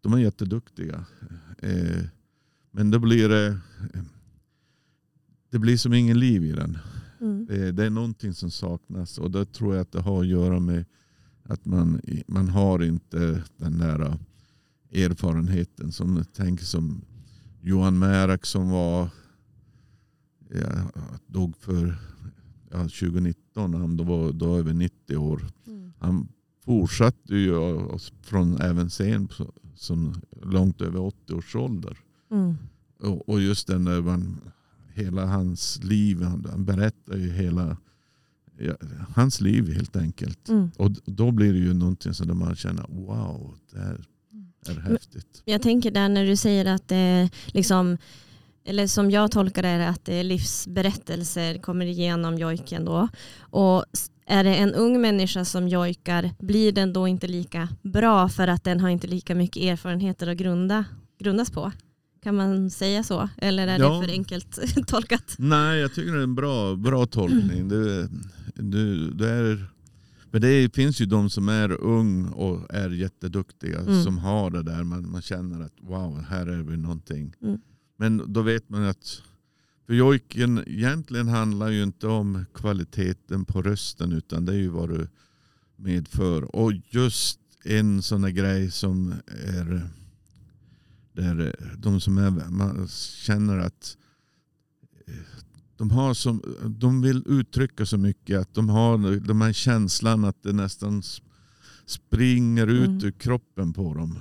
de 0.00 0.12
är 0.12 0.18
jätteduktiga. 0.18 1.04
Eh, 1.58 2.04
men 2.70 2.90
då 2.90 2.98
blir 2.98 3.28
det, 3.28 3.58
det 5.50 5.58
blir 5.58 5.76
som 5.76 5.94
ingen 5.94 6.18
liv 6.18 6.44
i 6.44 6.52
den. 6.52 6.78
Mm. 7.20 7.46
Det, 7.46 7.72
det 7.72 7.84
är 7.84 7.90
någonting 7.90 8.34
som 8.34 8.50
saknas 8.50 9.18
och 9.18 9.30
det 9.30 9.44
tror 9.44 9.74
jag 9.74 9.82
att 9.82 9.92
det 9.92 10.00
har 10.00 10.20
att 10.20 10.26
göra 10.26 10.60
med 10.60 10.84
att 11.42 11.64
man, 11.64 12.00
man 12.26 12.48
har 12.48 12.82
inte 12.82 13.42
den 13.56 13.78
där 13.78 14.18
erfarenheten 14.92 15.92
som 15.92 16.24
tänker 16.24 16.64
som 16.64 17.04
Johan 17.60 17.98
Märak 17.98 18.46
som 18.46 18.70
var 18.70 19.08
ja, 20.48 20.90
dog 21.26 21.56
för 21.56 21.98
ja, 22.72 22.78
2019, 22.78 23.74
han 23.74 23.96
då 23.96 24.04
var 24.04 24.32
då 24.32 24.56
över 24.56 24.72
90 24.72 25.16
år. 25.16 25.46
Mm. 25.66 25.92
Han 25.98 26.28
fortsatte 26.64 27.34
ju 27.34 27.54
från 28.22 28.60
även 28.60 28.90
sen 28.90 29.28
som 29.76 30.14
långt 30.42 30.80
över 30.80 31.00
80 31.00 31.34
års 31.34 31.56
ålder. 31.56 31.98
Mm. 32.30 32.54
Och, 32.98 33.28
och 33.28 33.40
just 33.40 33.66
den 33.66 33.84
där 33.84 34.02
man, 34.02 34.40
hela 34.94 35.26
hans 35.26 35.84
liv, 35.84 36.22
han, 36.22 36.46
han 36.50 36.64
berättar 36.64 37.16
ju 37.16 37.30
hela 37.32 37.76
ja, 38.58 38.74
hans 39.14 39.40
liv 39.40 39.72
helt 39.74 39.96
enkelt. 39.96 40.48
Mm. 40.48 40.70
Och 40.76 40.90
då 41.04 41.30
blir 41.30 41.52
det 41.52 41.58
ju 41.58 41.74
någonting 41.74 42.14
som 42.14 42.38
man 42.38 42.56
känner 42.56 42.86
wow, 42.88 43.54
det 43.72 43.78
här 43.78 44.06
är 44.66 44.80
häftigt. 44.80 45.42
Jag 45.44 45.62
tänker 45.62 45.90
där 45.90 46.08
när 46.08 46.26
du 46.26 46.36
säger 46.36 46.66
att 46.66 46.88
det 46.88 47.30
liksom, 47.46 47.98
eller 48.64 48.86
som 48.86 49.10
jag 49.10 49.30
tolkar 49.30 49.62
det, 49.62 49.68
är 49.68 49.88
att 49.88 50.04
det 50.04 50.14
är 50.14 50.24
livsberättelser 50.24 51.58
kommer 51.58 51.86
igenom 51.86 52.38
jojken 52.38 52.84
då. 52.84 53.08
Och 53.40 53.84
är 54.26 54.44
det 54.44 54.54
en 54.54 54.74
ung 54.74 55.00
människa 55.00 55.44
som 55.44 55.68
jojkar, 55.68 56.30
blir 56.38 56.72
den 56.72 56.92
då 56.92 57.08
inte 57.08 57.26
lika 57.26 57.68
bra 57.82 58.28
för 58.28 58.48
att 58.48 58.64
den 58.64 58.80
har 58.80 58.88
inte 58.88 59.06
lika 59.06 59.34
mycket 59.34 59.62
erfarenheter 59.62 60.26
att 60.26 60.36
grunda, 60.36 60.84
grundas 61.18 61.50
på? 61.50 61.72
Kan 62.22 62.36
man 62.36 62.70
säga 62.70 63.02
så? 63.02 63.28
Eller 63.38 63.66
är 63.68 63.78
Ja. 63.78 63.88
det 64.00 64.06
för 64.06 64.12
enkelt 64.12 64.58
tolkat? 64.86 65.34
Nej, 65.38 65.80
jag 65.80 65.94
tycker 65.94 66.12
det 66.12 66.18
är 66.18 66.22
en 66.22 66.34
bra, 66.34 66.76
bra 66.76 67.06
tolkning. 67.06 67.68
Det, 67.68 68.08
Du, 68.54 69.10
du 69.10 69.26
är, 69.28 69.66
för 70.30 70.38
det 70.38 70.74
finns 70.74 71.00
ju 71.00 71.06
de 71.06 71.30
som 71.30 71.48
är 71.48 71.72
ung 71.80 72.26
och 72.28 72.74
är 72.74 72.90
jätteduktiga 72.90 73.78
Mm. 73.78 74.02
som 74.04 74.18
har 74.18 74.50
det 74.50 74.62
där. 74.62 74.84
Man, 74.84 75.10
man 75.10 75.22
känner 75.22 75.64
att 75.64 75.72
wow, 75.80 76.24
här 76.28 76.46
är 76.46 76.62
vi 76.62 76.76
någonting. 76.76 77.34
Mm. 77.42 77.58
Men 77.96 78.32
då 78.32 78.42
vet 78.42 78.68
man 78.68 78.84
att 78.84 79.22
för 79.86 79.94
jojken 79.94 80.64
egentligen 80.66 81.28
handlar 81.28 81.68
ju 81.68 81.82
inte 81.82 82.06
om 82.06 82.44
kvaliteten 82.54 83.44
på 83.44 83.62
rösten 83.62 84.12
utan 84.12 84.44
det 84.44 84.52
är 84.52 84.56
ju 84.58 84.68
vad 84.68 84.88
du 84.88 85.08
medför. 85.76 86.56
Och 86.56 86.72
just 86.90 87.38
en 87.64 88.02
sån 88.02 88.24
här 88.24 88.30
grej 88.30 88.70
som 88.70 89.14
är 89.26 89.88
där 91.12 91.54
de 91.78 92.00
som 92.00 92.18
är, 92.18 92.30
man 92.30 92.88
känner 93.26 93.58
att 93.58 93.96
eh, 95.06 95.14
de, 95.76 95.90
har 95.90 96.14
som, 96.14 96.42
de 96.66 97.02
vill 97.02 97.22
uttrycka 97.26 97.86
så 97.86 97.98
mycket 97.98 98.40
att 98.40 98.54
de 98.54 98.68
har 98.68 99.20
de 99.20 99.40
här 99.40 99.52
känslan 99.52 100.24
att 100.24 100.42
det 100.42 100.52
nästan 100.52 101.02
springer 101.86 102.66
ut 102.66 102.88
Mm. 102.88 103.04
ur 103.04 103.10
kroppen 103.10 103.72
på 103.72 103.94
dem. 103.94 104.18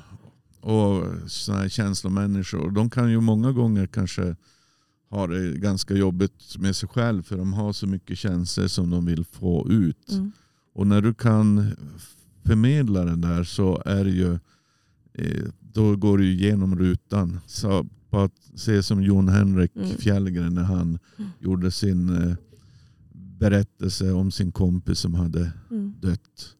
Och 0.61 1.05
sådana 1.31 1.61
här 1.61 1.69
känslomänniskor. 1.69 2.71
De 2.71 2.89
kan 2.89 3.11
ju 3.11 3.21
många 3.21 3.51
gånger 3.51 3.87
kanske 3.87 4.35
ha 5.09 5.27
det 5.27 5.57
ganska 5.57 5.93
jobbigt 5.93 6.57
med 6.57 6.75
sig 6.75 6.89
själv 6.89 7.23
för 7.23 7.37
de 7.37 7.53
har 7.53 7.73
så 7.73 7.87
mycket 7.87 8.17
känslor 8.17 8.67
som 8.67 8.89
de 8.89 9.05
vill 9.05 9.25
få 9.25 9.67
ut. 9.69 10.11
Mm. 10.11 10.31
Och 10.73 10.87
när 10.87 11.01
du 11.01 11.13
kan 11.13 11.75
förmedla 12.45 13.05
den 13.05 13.21
där 13.21 13.43
så 13.43 13.81
är 13.85 14.03
det 14.03 14.11
ju 14.11 14.33
eh, 15.13 15.45
då 15.59 15.95
går 15.95 16.17
du 16.17 16.31
igenom 16.31 16.75
rutan. 16.79 17.39
Så 17.47 17.87
bara 18.09 18.23
att 18.25 18.49
se 18.55 18.83
som 18.83 19.03
Jon 19.03 19.29
Henrik 19.29 19.71
Mm. 19.75 19.87
Fjällgren 19.89 20.53
när 20.55 20.63
han 20.63 20.99
gjorde 21.39 21.71
sin 21.71 22.09
eh, 22.29 22.35
berättelse 23.39 24.11
om 24.11 24.31
sin 24.31 24.51
kompis 24.51 24.99
som 24.99 25.13
hade 25.13 25.51
Mm. 25.71 25.93
dött. 26.01 26.55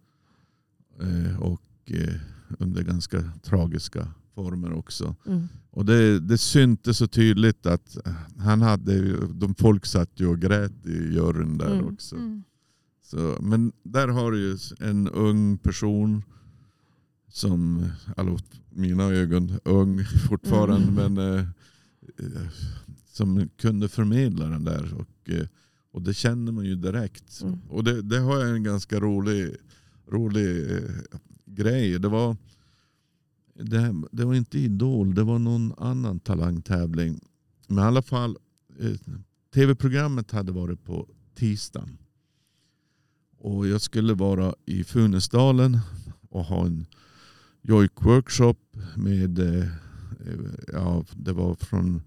Eh, 1.01 1.39
och 1.41 1.61
under 2.59 2.83
ganska 2.83 3.23
tragiska 3.43 4.07
former 4.35 4.73
också. 4.73 5.15
Mm. 5.27 5.47
Och 5.69 5.85
det, 5.85 6.19
det 6.19 6.37
syntes 6.37 6.97
så 6.97 7.07
tydligt 7.07 7.65
att 7.65 8.07
eh, 8.07 8.13
han 8.37 8.61
hade, 8.61 8.93
ju- 8.93 9.27
de 9.33 9.55
folk 9.55 9.85
satt 9.85 10.09
ju 10.19 10.27
och 10.27 10.39
grät 10.39 10.85
i 10.85 10.91
juryn 11.13 11.57
där 11.57 11.71
Mm. 11.73 11.93
också. 11.93 12.15
Mm. 12.15 12.43
Så, 13.03 13.37
men 13.41 13.71
där 13.83 14.07
har 14.07 14.31
du 14.31 14.39
ju 14.39 14.57
en 14.79 15.07
ung 15.07 15.57
person 15.57 16.23
som, 17.29 17.85
alltså 18.17 18.45
mina 18.69 19.03
ögon, 19.03 19.51
ung 19.65 20.05
fortfarande, 20.29 20.87
Mm. 21.01 21.13
men 21.13 21.35
eh, 21.37 21.45
eh, 22.17 22.47
som 23.07 23.49
kunde 23.57 23.89
förmedla 23.89 24.45
den 24.49 24.63
där. 24.63 24.93
Och, 24.93 25.29
eh, 25.29 25.47
och 25.91 26.01
det 26.01 26.13
känner 26.13 26.51
man 26.51 26.65
ju 26.65 26.75
direkt. 26.75 27.41
Mm. 27.41 27.59
Och 27.69 27.83
det, 27.83 28.01
det 28.01 28.19
har 28.19 28.39
jag 28.39 28.55
en 28.55 28.63
ganska 28.63 28.99
rolig, 28.99 29.55
rolig 30.11 30.71
eh, 30.71 30.89
grej. 31.55 31.99
Det 31.99 32.07
var, 32.07 32.37
det, 33.53 33.95
det 34.11 34.25
var 34.25 34.33
inte 34.33 34.59
Idol, 34.59 35.15
det 35.15 35.23
var 35.23 35.39
någon 35.39 35.73
annan 35.77 36.19
talangtävling. 36.19 37.19
Men 37.67 37.83
i 37.83 37.87
alla 37.87 38.01
fall, 38.01 38.37
eh, 38.79 38.97
tv-programmet 39.53 40.31
hade 40.31 40.51
varit 40.51 40.83
på 40.83 41.07
tisdagen. 41.35 41.97
Och 43.37 43.67
jag 43.67 43.81
skulle 43.81 44.13
vara 44.13 44.55
i 44.65 44.83
Funäsdalen 44.83 45.79
och 46.29 46.43
ha 46.43 46.65
en 46.65 46.85
jojk-workshop 47.61 48.57
med, 48.95 49.39
eh, 49.39 49.67
ja, 50.73 51.05
det 51.15 51.33
var 51.33 51.55
från 51.55 52.01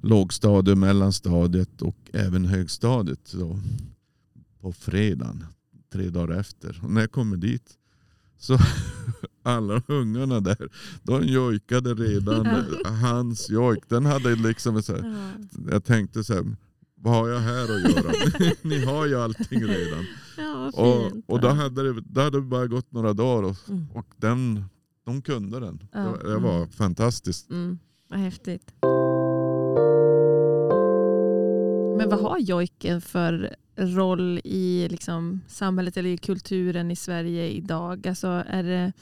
lågstadiet, 0.00 0.78
mellanstadiet 0.78 1.82
och 1.82 1.96
även 2.12 2.44
högstadiet 2.44 3.32
då, 3.32 3.60
på 4.60 4.72
fredagen, 4.72 5.44
tre 5.92 6.10
dagar 6.10 6.36
efter. 6.36 6.80
Och 6.82 6.90
när 6.90 7.00
jag 7.00 7.12
kommer 7.12 7.36
dit 7.36 7.78
så 8.44 8.58
alla 9.42 9.82
ungarna 9.88 10.40
där, 10.40 10.68
de 11.02 11.22
jojkade 11.26 11.94
redan 11.94 12.46
hans 13.02 13.50
jojk. 13.50 13.84
Den 13.88 14.06
hade 14.06 14.34
liksom 14.34 14.82
så 14.82 14.92
här, 14.96 15.02
Ja. 15.50 15.60
jag 15.70 15.84
tänkte 15.84 16.24
så 16.24 16.34
här, 16.34 16.56
vad 16.96 17.14
har 17.14 17.28
jag 17.28 17.40
här 17.40 17.62
att 17.62 17.90
göra? 17.96 18.12
Ni 18.62 18.84
har 18.84 19.06
ju 19.06 19.20
allting 19.20 19.64
redan. 19.64 20.04
Ja, 20.36 20.70
Och, 20.74 21.12
och 21.26 21.40
då, 21.40 21.48
hade 21.48 21.92
det, 21.92 22.00
då 22.00 22.20
hade 22.20 22.38
det 22.38 22.42
bara 22.46 22.66
gått 22.66 22.92
några 22.92 23.12
dagar 23.12 23.42
och, 23.48 23.56
Mm. 23.68 23.86
och 23.94 24.06
den, 24.16 24.64
de 25.06 25.22
kunde 25.22 25.60
den. 25.60 25.82
Ja. 25.92 25.98
Det, 26.00 26.06
var- 26.08 26.24
det 26.34 26.38
var 26.38 26.56
Mm. 26.56 26.68
fantastiskt. 26.68 27.50
Mm. 27.50 27.78
Vad 28.08 28.18
häftigt. 28.20 28.74
Men 32.08 32.18
vad 32.18 32.30
har 32.30 32.38
jojken 32.38 33.00
för 33.00 33.56
roll 33.76 34.40
i 34.44 34.88
liksom, 34.90 35.40
samhället 35.48 35.96
eller 35.96 36.10
i 36.10 36.16
kulturen 36.16 36.90
i 36.90 36.96
Sverige 36.96 37.48
idag? 37.48 38.06
Alltså, 38.06 38.44
är 38.46 38.62
det, 38.62 38.92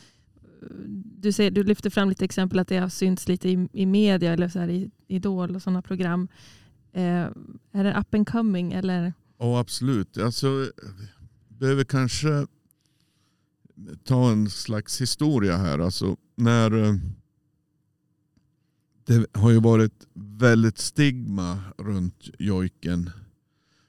du, 0.94 1.32
säger, 1.32 1.50
du 1.50 1.62
lyfter 1.62 1.90
fram 1.90 2.08
lite 2.08 2.24
exempel 2.24 2.58
att 2.58 2.68
det 2.68 2.78
har 2.78 2.88
synts 2.88 3.28
lite 3.28 3.48
i, 3.48 3.68
i 3.72 3.86
media 3.86 4.32
eller 4.32 4.48
så 4.48 4.58
här, 4.58 4.68
i 4.68 4.90
Idol 5.08 5.56
och 5.56 5.62
sådana 5.62 5.82
program. 5.82 6.28
Eh, 6.92 7.26
är 7.72 7.84
det 7.84 7.94
up 8.00 8.14
and 8.14 8.28
coming? 8.28 8.72
Eller? 8.72 9.12
Ja 9.38 9.60
absolut. 9.60 10.18
Alltså, 10.18 10.70
behöver 11.48 11.84
kanske 11.84 12.46
ta 14.04 14.30
en 14.30 14.50
slags 14.50 15.00
historia 15.00 15.56
här. 15.56 15.78
Alltså, 15.78 16.16
när, 16.36 16.84
eh, 16.84 16.94
det 19.04 19.26
har 19.32 19.50
ju 19.50 19.60
varit 19.60 20.06
väldigt 20.14 20.78
stigma 20.78 21.60
runt 21.78 22.28
jojken. 22.38 23.10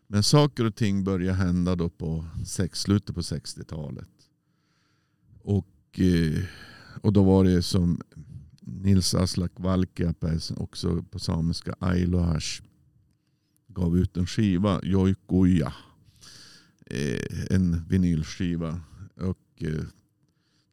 Men 0.08 0.23
saker 0.23 0.65
och 0.65 0.76
ting 0.76 1.04
började 1.04 1.38
hända 1.38 1.76
då 1.76 1.89
på 1.89 2.26
sex, 2.45 2.80
slutet 2.80 3.15
på 3.15 3.21
60-talet. 3.21 4.10
Och, 5.41 5.99
eh, 5.99 6.43
och 7.02 7.13
då 7.13 7.23
var 7.23 7.43
det 7.43 7.63
som 7.63 8.02
Nils 8.62 9.15
Aslak 9.15 9.52
Valkeapää 9.56 10.39
också 10.58 11.04
på 11.04 11.19
samiska 11.19 11.76
Ailohash 11.80 12.62
gav 13.67 13.97
ut 13.97 14.17
en 14.17 14.28
skiva, 14.28 14.80
Joikuja. 14.84 15.73
Eh, 16.86 17.45
en 17.49 17.86
vinylskiva. 17.89 18.82
Och 19.15 19.63
eh, 19.63 19.84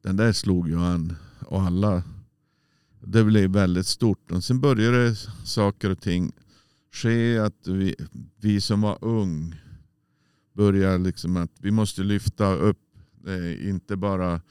den 0.01 0.15
där 0.15 0.33
slog 0.33 0.69
ju 0.69 0.79
an. 0.79 1.15
Och 1.39 1.61
alla, 1.61 2.03
det 3.03 3.23
blev 3.23 3.51
väldigt 3.51 3.87
stort. 3.87 4.31
Och 4.31 4.43
sen 4.43 4.59
började 4.59 5.15
saker 5.43 5.89
och 5.89 6.01
ting 6.01 6.31
ske 6.93 7.39
att 7.39 7.67
vi, 7.67 7.95
vi 8.41 8.61
som 8.61 8.81
var 8.81 8.97
ung 9.01 9.55
började 10.53 10.97
liksom 10.97 11.37
att 11.37 11.51
vi 11.59 11.71
måste 11.71 12.03
lyfta 12.03 12.53
upp, 12.53 12.79
eh, 13.27 13.69
inte 13.69 13.95
bara 13.95 14.41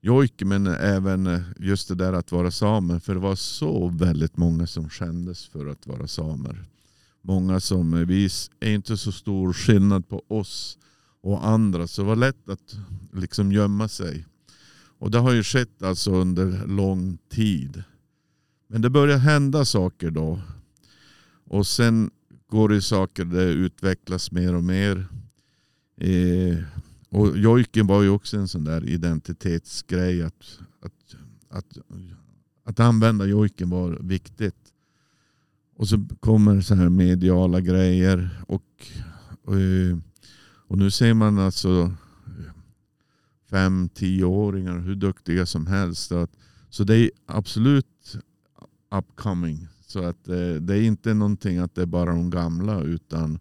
jojk 0.00 0.42
men 0.42 0.66
även 0.66 1.26
eh, 1.26 1.40
just 1.58 1.88
det 1.88 1.94
där 1.94 2.12
att 2.12 2.32
vara 2.32 2.50
samer. 2.50 2.98
För 2.98 3.14
det 3.14 3.20
var 3.20 3.34
så 3.34 3.88
väldigt 3.88 4.36
många 4.36 4.66
som 4.66 4.90
kändes 4.90 5.46
för 5.46 5.66
att 5.66 5.86
vara 5.86 6.06
samer. 6.06 6.64
Många 7.22 7.60
som, 7.60 7.94
eh, 7.94 8.06
vi 8.06 8.28
är 8.60 8.70
inte 8.70 8.96
så 8.96 9.12
stor 9.12 9.52
skillnad 9.52 10.08
på 10.08 10.22
oss 10.28 10.78
och 11.22 11.46
andra. 11.46 11.86
Så 11.86 12.02
det 12.02 12.08
var 12.08 12.16
lätt 12.16 12.48
att 12.48 12.76
liksom 13.12 13.52
gömma 13.52 13.88
sig. 13.88 14.26
Och 14.98 15.10
det 15.10 15.18
har 15.18 15.32
ju 15.32 15.42
skett 15.42 15.82
alltså 15.82 16.12
under 16.12 16.66
lång 16.66 17.18
tid. 17.28 17.82
Men 18.72 18.82
det 18.82 18.90
börjar 18.90 19.18
hända 19.18 19.64
saker 19.64 20.10
då. 20.10 20.40
Och 21.44 21.66
sen 21.66 22.10
går 22.48 22.68
det 22.68 22.82
saker, 22.82 23.24
det 23.24 23.44
utvecklas 23.44 24.32
mer 24.32 24.54
och 24.54 24.64
mer. 24.64 25.06
Eh, 25.96 26.58
och 27.08 27.38
jojken 27.38 27.86
var 27.86 28.02
ju 28.02 28.08
också 28.08 28.36
en 28.36 28.48
sån 28.48 28.64
där 28.64 28.88
identitetsgrej. 28.88 30.22
Att, 30.22 30.58
att, 30.80 31.16
att, 31.48 31.78
att 32.64 32.80
använda 32.80 33.26
jojken 33.26 33.70
var 33.70 33.98
viktigt. 34.00 34.72
Och 35.76 35.88
så 35.88 36.06
kommer 36.20 36.60
så 36.60 36.74
här 36.74 36.88
mediala 36.88 37.60
grejer. 37.60 38.44
Och, 38.46 38.86
och, 39.44 39.54
och 40.66 40.78
nu 40.78 40.90
ser 40.90 41.14
man 41.14 41.38
alltså 41.38 41.94
fem, 43.50 43.88
tioåringar 43.88 44.78
hur 44.78 44.94
duktiga 44.94 45.46
som 45.46 45.66
helst. 45.66 46.12
Att, 46.12 46.30
så 46.68 46.84
det 46.84 46.96
är 46.96 47.10
absolut 47.26 47.86
upcoming. 48.90 49.66
Så 49.86 50.04
att 50.04 50.28
eh, 50.28 50.54
det 50.54 50.74
är 50.78 50.82
inte 50.82 51.14
någonting 51.14 51.58
att 51.58 51.74
det 51.74 51.82
är 51.82 51.86
bara 51.86 52.10
de 52.10 52.30
gamla 52.30 52.80
utan 52.82 53.38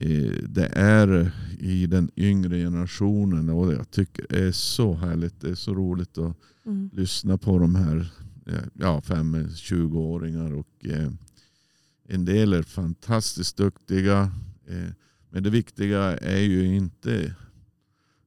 eh, 0.00 0.32
det 0.48 0.66
är 0.74 1.32
i 1.58 1.86
den 1.86 2.10
yngre 2.16 2.56
generationen 2.58 3.48
och 3.48 3.72
jag 3.72 3.90
tycker 3.90 4.26
det 4.28 4.44
är 4.44 4.52
så 4.52 4.94
härligt. 4.94 5.40
Det 5.40 5.50
är 5.50 5.54
så 5.54 5.74
roligt 5.74 6.18
att 6.18 6.36
Mm. 6.66 6.90
lyssna 6.92 7.38
på 7.38 7.58
de 7.58 7.74
här 7.74 8.12
eh, 8.46 8.62
ja, 8.74 9.00
5-20-åringar 9.04 10.52
och 10.54 10.86
en 12.08 12.24
del 12.24 12.52
är 12.52 12.62
fantastiskt 12.62 13.56
duktiga. 13.56 14.30
Men 15.30 15.42
det 15.42 15.50
viktiga 15.50 16.00
är 16.18 16.40
ju 16.40 16.76
inte 16.76 17.34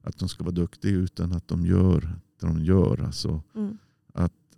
att 0.02 0.18
de 0.18 0.28
ska 0.28 0.44
vara 0.44 0.54
duktiga 0.54 0.92
utan 0.96 1.32
att 1.32 1.48
de 1.48 1.66
gör 1.66 2.00
det 2.40 2.46
de 2.46 2.64
gör. 2.64 3.02
Alltså, 3.04 3.42
Mm 3.54 3.78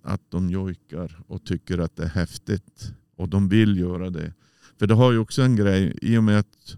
att 0.03 0.31
de 0.31 0.51
jojkar 0.51 1.23
och 1.27 1.45
tycker 1.45 1.79
att 1.79 1.97
det 1.97 2.05
är 2.05 2.09
häftigt. 2.09 2.93
Och 3.17 3.29
de 3.29 3.49
vill 3.49 3.79
göra 3.79 4.11
det. 4.11 4.33
För 4.79 4.87
det 4.87 4.95
har 4.95 5.13
ju 5.13 5.19
också 5.19 5.43
en 5.43 5.57
grej, 5.57 5.99
i 6.03 6.17
och 6.19 6.25
med 6.25 6.39
att 6.39 6.77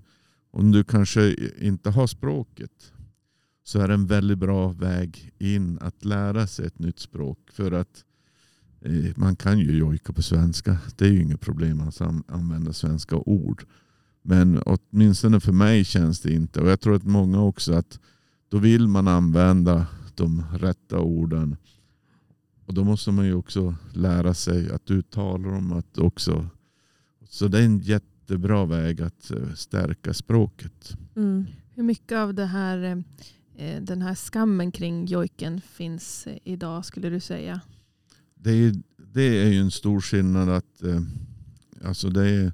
om 0.51 0.73
du 0.73 0.85
kanske 0.85 1.37
inte 1.59 1.91
har 1.91 2.07
språket 2.07 2.93
så 3.65 3.81
är 3.81 3.89
det 3.89 3.95
en 3.95 4.07
väldigt 4.07 4.39
bra 4.39 4.69
väg 4.73 5.33
in 5.39 5.79
att 5.79 6.05
lära 6.05 6.47
sig 6.47 6.67
ett 6.67 6.79
nytt 6.79 6.99
språk. 6.99 7.39
För 7.53 7.73
att 7.73 8.05
eh, 8.81 9.13
man 9.17 9.37
kan 9.37 9.59
ju 9.59 9.79
jojka 9.79 10.13
på 10.13 10.23
svenska. 10.23 10.79
Det 10.97 11.05
är 11.05 11.11
ju 11.11 11.23
inget 11.23 11.41
problem 11.41 11.81
att 11.81 12.01
använda 12.29 12.73
svenska 12.73 13.17
ord. 13.17 13.65
Men 14.23 14.63
åtminstone 14.67 15.41
för 15.41 15.53
mig 15.53 15.85
känns 15.85 16.21
det 16.21 16.33
inte. 16.33 16.61
Och 16.61 16.69
jag 16.69 16.81
tror 16.81 16.95
att 16.95 17.05
många 17.05 17.41
också 17.41 17.73
att 17.73 18.01
då 18.49 18.59
vill 18.59 18.89
man 18.89 19.09
använda 19.09 19.87
de 20.15 20.45
rätta 20.53 20.99
orden. 20.99 21.57
Och 22.67 22.75
då 22.75 22.85
måste 22.85 23.11
man 23.11 23.27
ju 23.27 23.35
också 23.35 23.75
lära 23.93 24.35
sig 24.35 24.71
att 24.71 24.91
uttala 24.91 25.49
dem. 25.49 25.73
Att 25.73 25.99
också, 25.99 26.47
så 27.29 27.49
det 27.49 27.59
är 27.59 27.65
en 27.65 27.79
jättebra 27.79 28.65
väg 28.65 29.03
att 29.03 29.31
eh, 29.31 29.53
stärka 29.55 30.15
språket. 30.15 30.97
Mm. 31.17 31.47
Hur 31.75 31.83
mycket 31.83 32.17
av 32.17 32.35
det 32.35 32.47
här, 32.47 33.05
eh, 33.57 33.83
den 33.83 34.03
här 34.03 34.15
skammen 34.15 34.73
kring 34.73 35.07
jojken 35.07 35.61
finns 35.61 36.27
eh, 36.27 36.39
idag 36.45 36.85
skulle 36.85 37.11
du 37.11 37.21
säga? 37.21 37.61
Det 38.35 38.51
är, 38.51 38.75
det 38.97 39.23
är 39.23 39.49
ju 39.49 39.61
en 39.61 39.71
stor 39.71 40.01
skillnad 40.01 40.49
att 40.49 40.83
alltså 41.85 42.09
det 42.09 42.29
är, 42.31 42.53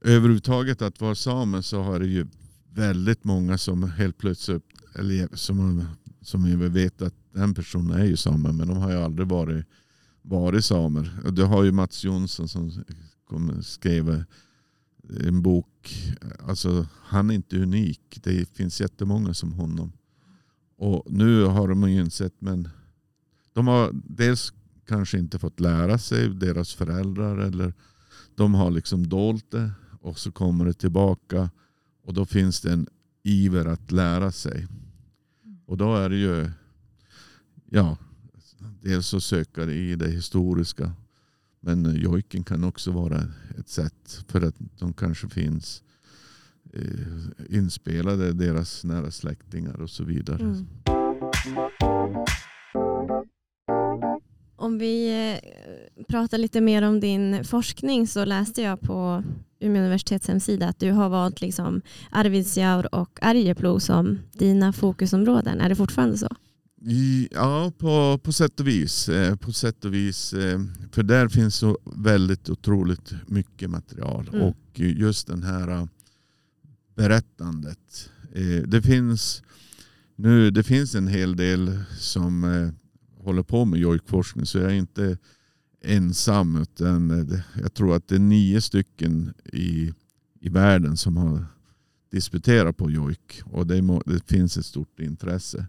överhuvudtaget 0.00 0.82
att 0.82 1.00
vara 1.00 1.14
same 1.14 1.62
så 1.62 1.82
har 1.82 2.00
det 2.00 2.06
ju 2.06 2.26
väldigt 2.74 3.24
många 3.24 3.58
som 3.58 3.90
helt 3.90 4.18
plötsligt, 4.18 4.62
eller 4.94 5.36
som, 5.36 5.84
som 6.24 6.44
vi 6.44 6.68
vet 6.68 7.02
att 7.02 7.14
den 7.32 7.54
personen 7.54 8.00
är 8.00 8.04
ju 8.04 8.16
same 8.16 8.52
men 8.52 8.68
de 8.68 8.76
har 8.76 8.90
ju 8.90 8.96
aldrig 8.96 9.28
varit, 9.28 9.66
varit 10.22 10.64
samer. 10.64 11.30
Det 11.32 11.44
har 11.44 11.64
ju 11.64 11.72
Mats 11.72 12.04
Jonsson 12.04 12.48
som 12.48 12.84
skrev 13.62 14.10
eh, 14.10 14.22
en 15.26 15.42
bok. 15.42 16.12
Alltså, 16.46 16.86
han 16.92 17.30
är 17.30 17.34
inte 17.34 17.58
unik. 17.58 18.20
Det 18.22 18.56
finns 18.56 18.80
jättemånga 18.80 19.34
som 19.34 19.52
honom. 19.52 19.92
Och 20.76 21.12
nu 21.12 21.44
har 21.44 21.68
de 21.68 21.90
ju 21.90 22.00
insett, 22.00 22.34
men 22.38 22.68
de 23.52 23.66
har 23.66 23.90
dels 23.92 24.52
kanske 24.86 25.18
inte 25.18 25.38
fått 25.38 25.60
lära 25.60 25.98
sig, 25.98 26.28
deras 26.28 26.74
föräldrar, 26.74 27.38
eller 27.38 27.74
de 28.34 28.54
har 28.54 28.70
liksom 28.70 29.08
dolt 29.08 29.50
det 29.50 29.70
och 30.00 30.18
så 30.18 30.32
kommer 30.32 30.64
det 30.64 30.74
tillbaka 30.74 31.50
och 32.02 32.14
då 32.14 32.24
finns 32.26 32.60
det 32.60 32.72
en 32.72 32.86
iver 33.22 33.66
att 33.66 33.92
lära 33.92 34.32
sig. 34.32 34.66
Och 35.66 35.76
då 35.76 35.96
är 35.96 36.08
det 36.08 36.16
ju 36.16 36.50
ja, 37.70 37.96
dels 38.82 39.14
att 39.14 39.22
söka 39.22 39.62
i 39.62 39.96
det 39.96 40.08
historiska 40.08 40.92
men 41.66 41.96
jojken 41.96 42.44
kan 42.44 42.64
också 42.64 42.90
vara 42.90 43.22
ett 43.58 43.68
sätt 43.68 44.24
för 44.28 44.42
att 44.42 44.54
de 44.78 44.92
kanske 44.92 45.28
finns 45.28 45.82
eh, 46.72 47.56
inspelade, 47.56 48.32
deras 48.32 48.84
nära 48.84 49.10
släktingar 49.10 49.80
och 49.80 49.90
så 49.90 50.04
vidare. 50.04 50.42
Mm. 50.42 50.66
Om 54.56 54.78
vi 54.78 55.28
eh, 55.32 56.04
pratar 56.08 56.38
lite 56.38 56.60
mer 56.60 56.82
om 56.82 57.00
din 57.00 57.44
forskning 57.44 58.06
så 58.06 58.24
läste 58.24 58.62
jag 58.62 58.80
på 58.80 59.24
Umeå 59.64 59.82
universitets 59.82 60.28
hemsida 60.28 60.68
att 60.68 60.78
du 60.78 60.90
har 60.90 61.08
valt 61.08 61.40
liksom 61.40 61.80
Arvidsjaur 62.10 62.94
och 62.94 63.18
Arjeplog 63.22 63.82
som 63.82 64.18
dina 64.32 64.72
fokusområden. 64.72 65.60
Är 65.60 65.68
det 65.68 65.76
fortfarande 65.76 66.18
så? 66.18 66.28
Ja, 67.30 67.72
på, 67.78 68.18
på 68.22 68.32
sätt 68.32 68.60
och 68.60 68.68
vis. 68.68 69.08
Eh, 69.08 69.36
på 69.36 69.52
sätt 69.52 69.84
och 69.84 69.94
vis. 69.94 70.32
Eh, 70.32 70.60
för 70.92 71.02
där 71.02 71.28
finns 71.28 71.56
så 71.56 71.78
väldigt 71.96 72.50
otroligt 72.50 73.14
mycket 73.26 73.70
material. 73.70 74.28
Mm. 74.32 74.42
Och 74.42 74.80
just 74.80 75.26
den 75.26 75.42
här 75.42 75.88
berättandet. 76.96 78.10
Det 78.66 78.82
finns, 78.82 79.42
nu, 80.16 80.50
det 80.50 80.62
finns 80.62 80.94
en 80.94 81.08
hel 81.08 81.36
del 81.36 81.78
som 81.98 82.44
håller 83.24 83.42
på 83.42 83.64
med 83.64 83.80
jojkforskning 83.80 84.46
så 84.46 84.58
jag 84.58 84.70
är 84.70 84.74
inte 84.74 85.18
ensam. 85.84 86.56
Utan 86.56 87.26
jag 87.62 87.74
tror 87.74 87.96
att 87.96 88.08
det 88.08 88.14
är 88.14 88.18
nio 88.18 88.60
stycken 88.60 89.34
i, 89.44 89.92
i 90.40 90.48
världen 90.48 90.96
som 90.96 91.16
har 91.16 91.46
disputerat 92.10 92.76
på 92.76 92.90
jojk. 92.90 93.42
Och 93.44 93.66
det, 93.66 93.82
må, 93.82 94.02
det 94.06 94.28
finns 94.28 94.56
ett 94.56 94.66
stort 94.66 95.00
intresse. 95.00 95.66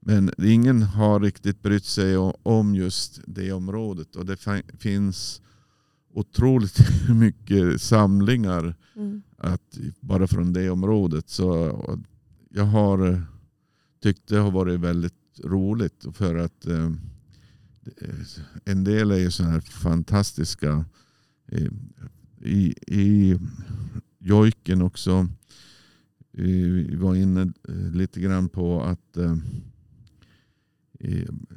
Men 0.00 0.30
ingen 0.38 0.82
har 0.82 1.20
riktigt 1.20 1.62
brytt 1.62 1.84
sig 1.84 2.16
om 2.42 2.74
just 2.74 3.20
det 3.26 3.52
området. 3.52 4.16
Och 4.16 4.26
det 4.26 4.38
finns 4.78 5.42
otroligt 6.14 6.78
mycket 7.08 7.80
samlingar 7.80 8.74
mm. 8.96 9.22
att, 9.38 9.78
bara 10.00 10.26
från 10.26 10.52
det 10.52 10.70
området. 10.70 11.28
Så 11.28 11.78
jag 12.48 12.64
har 12.64 13.22
tyckt 14.02 14.28
det 14.28 14.36
har 14.36 14.50
varit 14.50 14.80
väldigt 14.80 15.40
roligt. 15.44 16.06
För 16.12 16.34
att 16.34 16.66
eh, 16.66 16.90
Eh, 18.00 18.42
en 18.64 18.84
del 18.84 19.10
är 19.10 19.16
ju 19.16 19.30
sådana 19.30 19.52
här 19.52 19.60
fantastiska 19.60 20.84
eh, 21.46 21.72
i, 22.40 22.74
i 22.86 23.38
jojken 24.18 24.82
också. 24.82 25.28
Vi 26.32 26.96
var 26.96 27.14
inne 27.14 27.52
eh, 27.68 27.90
lite 27.92 28.20
grann 28.20 28.48
på 28.48 28.82
att 28.82 29.16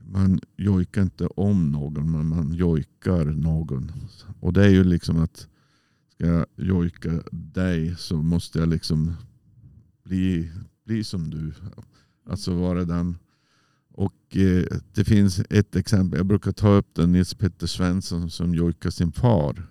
man 0.05 0.39
jojkar 0.57 1.01
inte 1.01 1.27
om 1.27 1.71
någon, 1.71 2.11
men 2.11 2.27
man 2.27 2.53
jojkar 2.53 3.25
någon. 3.25 3.91
Och 4.39 4.53
det 4.53 4.65
är 4.65 4.69
ju 4.69 4.83
liksom 4.83 5.17
att 5.17 5.47
ska 6.09 6.25
jag 6.27 6.45
jojka 6.55 7.23
dig 7.31 7.95
så 7.97 8.21
måste 8.21 8.59
jag 8.59 8.69
liksom 8.69 9.13
bli, 10.03 10.51
bli 10.85 11.03
som 11.03 11.29
du. 11.29 11.53
Alltså 12.25 12.53
vara 12.55 12.85
den 12.85 13.17
och 13.99 14.37
eh, 14.37 14.63
det 14.93 15.03
finns 15.03 15.41
ett 15.49 15.75
exempel, 15.75 16.17
jag 16.17 16.25
brukar 16.25 16.51
ta 16.51 16.69
upp 16.69 16.95
den 16.95 17.11
Nils 17.11 17.33
Petter 17.33 17.67
Svensson 17.67 18.29
som 18.29 18.55
jojkar 18.55 18.89
sin 18.89 19.11
far. 19.11 19.67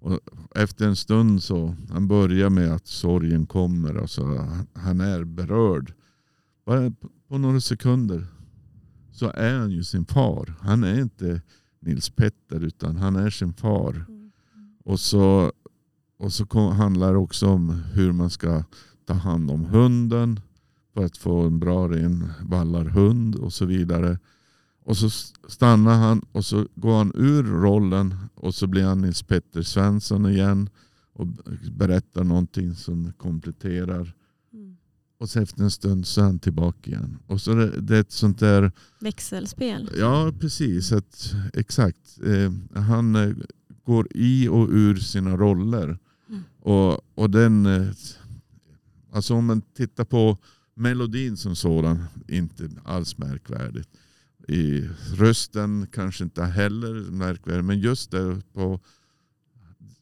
Och 0.00 0.20
efter 0.54 0.86
en 0.86 0.96
stund 0.96 1.42
så, 1.42 1.76
han 1.90 2.08
börjar 2.08 2.50
med 2.50 2.72
att 2.72 2.86
sorgen 2.86 3.46
kommer. 3.46 3.96
och 3.96 4.10
så 4.10 4.48
han 4.72 5.00
är 5.00 5.24
berörd. 5.24 5.92
Bara 6.66 6.92
på 7.28 7.38
några 7.38 7.60
sekunder 7.60 8.26
så 9.12 9.30
är 9.30 9.58
han 9.58 9.70
ju 9.70 9.84
sin 9.84 10.04
far. 10.04 10.54
Han 10.60 10.84
är 10.84 11.00
inte 11.00 11.42
Nils 11.80 12.10
Petter 12.10 12.60
utan 12.60 12.96
han 12.96 13.16
är 13.16 13.30
sin 13.30 13.52
far. 13.52 14.04
Mm. 14.08 14.32
Och 14.84 15.00
så, 15.00 15.52
och 16.18 16.32
så 16.32 16.70
handlar 16.70 17.12
det 17.12 17.18
också 17.18 17.46
om 17.48 17.70
hur 17.70 18.12
man 18.12 18.30
ska 18.30 18.64
ta 19.06 19.14
hand 19.14 19.50
om 19.50 19.64
hunden 19.64 20.40
för 20.96 21.04
att 21.04 21.16
få 21.16 21.40
en 21.40 21.58
bra 21.58 21.88
ren 21.88 22.32
vallarhund 22.42 23.34
och 23.34 23.52
så 23.52 23.64
vidare. 23.66 24.18
Och 24.84 24.96
så 24.96 25.10
stannar 25.48 25.98
han 25.98 26.20
och 26.32 26.44
så 26.44 26.66
går 26.74 26.98
han 26.98 27.12
ur 27.14 27.42
rollen 27.42 28.14
och 28.34 28.54
så 28.54 28.66
blir 28.66 28.84
han 28.84 29.00
Nils 29.00 29.22
Petter 29.22 29.62
Svensson 29.62 30.26
igen 30.26 30.70
och 31.12 31.26
berättar 31.72 32.24
någonting 32.24 32.74
som 32.74 33.12
kompletterar. 33.12 34.14
Mm. 34.52 34.76
Och 35.18 35.30
så 35.30 35.40
efter 35.40 35.62
en 35.62 35.70
stund 35.70 36.06
så 36.06 36.20
är 36.20 36.24
han 36.24 36.38
tillbaka 36.38 36.90
igen. 36.90 37.18
Och 37.26 37.40
så 37.40 37.54
det, 37.54 37.80
det 37.80 37.96
är 37.96 38.00
ett 38.00 38.12
sånt 38.12 38.38
där... 38.38 38.72
Växelspel. 39.00 39.90
Ja, 39.98 40.32
precis. 40.40 40.92
Att, 40.92 41.34
exakt. 41.52 42.18
Eh, 42.24 42.80
han 42.82 43.16
eh, 43.16 43.34
går 43.84 44.08
i 44.10 44.48
och 44.48 44.68
ur 44.70 44.96
sina 44.96 45.36
roller. 45.36 45.98
Mm. 46.28 46.42
Och, 46.60 47.00
och 47.14 47.30
den... 47.30 47.66
Eh, 47.66 47.88
alltså 49.12 49.34
om 49.34 49.46
man 49.46 49.60
tittar 49.60 50.04
på 50.04 50.38
melodin 50.76 51.36
som 51.36 51.56
sådan, 51.56 52.04
inte 52.28 52.68
alls 52.84 53.18
märkvärdigt. 53.18 53.88
I 54.48 54.88
rösten 55.14 55.86
kanske 55.92 56.24
inte 56.24 56.44
heller 56.44 57.10
märkvärdigt, 57.10 57.64
men 57.64 57.78
just 57.78 58.10
det 58.10 58.42
på 58.52 58.80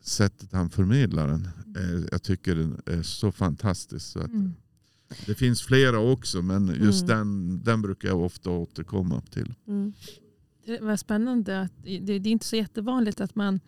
sättet 0.01 0.53
han 0.53 0.71
förmedlar 0.71 1.29
den. 1.29 1.49
Är, 1.77 2.09
jag 2.13 2.23
tycker 2.23 2.55
den 2.55 2.81
är 2.87 3.03
så 3.03 3.33
fantastisk. 3.33 4.07
Så 4.07 4.19
att, 4.19 4.31
mm. 4.31 4.55
Det 5.27 5.35
finns 5.35 5.63
flera 5.63 5.99
också, 5.99 6.43
men 6.43 6.69
just 6.83 7.05
mm. 7.05 7.17
den, 7.17 7.61
den 7.65 7.83
brukar 7.83 8.09
jag 8.09 8.23
ofta 8.23 8.51
återkomma 8.51 9.21
till. 9.21 9.55
Mm. 9.67 9.93
Det 10.67 10.81
var 10.81 10.97
spännande. 10.97 11.61
Att 11.61 11.73
det, 11.85 11.99
det 11.99 12.29
är 12.29 12.33
inte 12.33 12.47
så 12.47 12.57
jättevanligt 12.57 13.21
att 13.21 13.35
man 13.35 13.61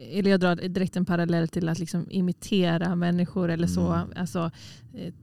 eller 0.00 0.30
jag 0.30 0.40
drar 0.40 0.56
direkt 0.56 0.96
en 0.96 1.04
parallell 1.04 1.48
till 1.48 1.68
att 1.68 1.78
liksom 1.78 2.06
imitera 2.10 2.94
människor 2.94 3.48
eller 3.48 3.66
så. 3.66 3.92
Mm. 3.92 4.12
Alltså, 4.16 4.50
eh, 4.94 5.14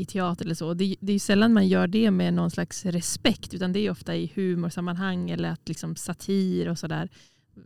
i 0.00 0.04
teater 0.04 0.44
eller 0.44 0.54
så. 0.54 0.74
Det, 0.74 0.96
det 1.00 1.12
är 1.12 1.18
sällan 1.18 1.52
man 1.52 1.68
gör 1.68 1.86
det 1.86 2.10
med 2.10 2.34
någon 2.34 2.50
slags 2.50 2.86
respekt 2.86 3.54
utan 3.54 3.72
det 3.72 3.80
är 3.80 3.90
ofta 3.90 4.16
i 4.16 4.32
humorsammanhang 4.34 5.30
eller 5.30 5.48
att 5.48 5.68
liksom 5.68 5.96
satir 5.96 6.68
och 6.68 6.78
sådär. 6.78 7.08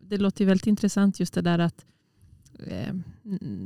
Det 0.03 0.19
låter 0.19 0.45
väldigt 0.45 0.67
intressant 0.67 1.21
just 1.21 1.35
det 1.35 1.43
där 1.43 1.59
att 1.59 1.87
eh, 2.67 2.95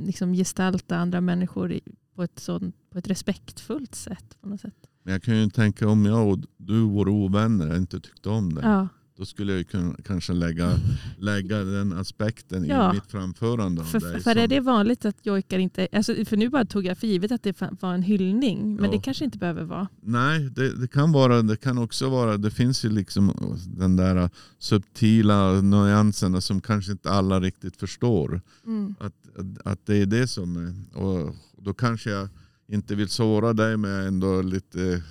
liksom 0.06 0.32
gestalta 0.32 0.96
andra 0.96 1.20
människor 1.20 1.80
på 2.14 2.22
ett, 2.22 2.38
sånt, 2.38 2.74
på 2.90 2.98
ett 2.98 3.08
respektfullt 3.08 3.94
sätt. 3.94 4.36
på 4.40 4.48
något 4.48 4.60
sätt. 4.60 4.74
Men 5.02 5.12
jag 5.12 5.22
kan 5.22 5.36
ju 5.36 5.50
tänka 5.50 5.88
om 5.88 6.06
jag 6.06 6.28
och 6.28 6.38
du 6.56 6.80
vore 6.80 7.10
ovänner 7.10 7.70
och 7.70 7.76
inte 7.76 8.00
tyckte 8.00 8.28
om 8.28 8.54
det. 8.54 8.62
Ja. 8.62 8.88
Då 9.18 9.24
skulle 9.24 9.52
jag 9.52 9.68
kunna 9.68 9.94
kanske 10.04 10.32
lägga, 10.32 10.78
lägga 11.18 11.58
den 11.64 11.92
aspekten 11.92 12.64
Ja. 12.64 12.90
i 12.90 12.94
mitt 12.94 13.06
framförande. 13.06 13.84
För, 13.84 14.00
dig 14.00 14.20
för 14.20 14.30
är 14.30 14.34
som- 14.34 14.48
det 14.48 14.60
vanligt 14.60 15.04
att 15.04 15.26
jojkar 15.26 15.58
inte... 15.58 15.88
Alltså, 15.92 16.24
för 16.24 16.36
nu 16.36 16.48
bara 16.48 16.64
tog 16.64 16.86
jag 16.86 16.98
för 16.98 17.06
givet 17.06 17.32
att 17.32 17.42
det 17.42 17.60
var 17.80 17.94
en 17.94 18.02
hyllning. 18.02 18.74
Men 18.74 18.84
Ja. 18.84 18.90
det 18.90 18.98
kanske 18.98 19.24
inte 19.24 19.38
behöver 19.38 19.64
vara. 19.64 19.88
Nej, 20.00 20.50
det, 20.50 20.80
det 20.80 20.88
kan 20.88 21.12
vara, 21.12 21.42
det 21.42 21.56
kan 21.56 21.78
också 21.78 22.08
vara, 22.08 22.36
det 22.36 22.50
finns 22.50 22.84
ju 22.84 22.88
liksom 22.88 23.56
den 23.66 23.96
där 23.96 24.30
subtila 24.58 25.60
nyanserna 25.60 26.40
som 26.40 26.60
kanske 26.60 26.92
inte 26.92 27.10
alla 27.10 27.40
riktigt 27.40 27.76
förstår. 27.76 28.40
Mm. 28.66 28.94
Att, 29.00 29.14
att, 29.38 29.66
att 29.66 29.86
det 29.86 29.96
är 29.96 30.06
det 30.06 30.26
som 30.28 30.56
är, 30.56 30.98
och 30.98 31.34
då 31.62 31.74
kanske 31.74 32.10
jag 32.10 32.28
inte 32.68 32.94
vill 32.94 33.08
såra 33.08 33.52
dig 33.52 33.76
men 33.76 33.90
jag 33.90 34.06
ändå 34.06 34.42
lite, 34.42 35.02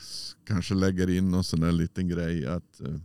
kanske 0.47 0.73
lägger 0.75 1.09
in 1.09 1.31
någon 1.31 1.43
sån 1.43 1.59
där 1.59 1.71
liten 1.71 2.07
grej 2.07 2.45
att 2.47 2.81
eh, 2.81 2.95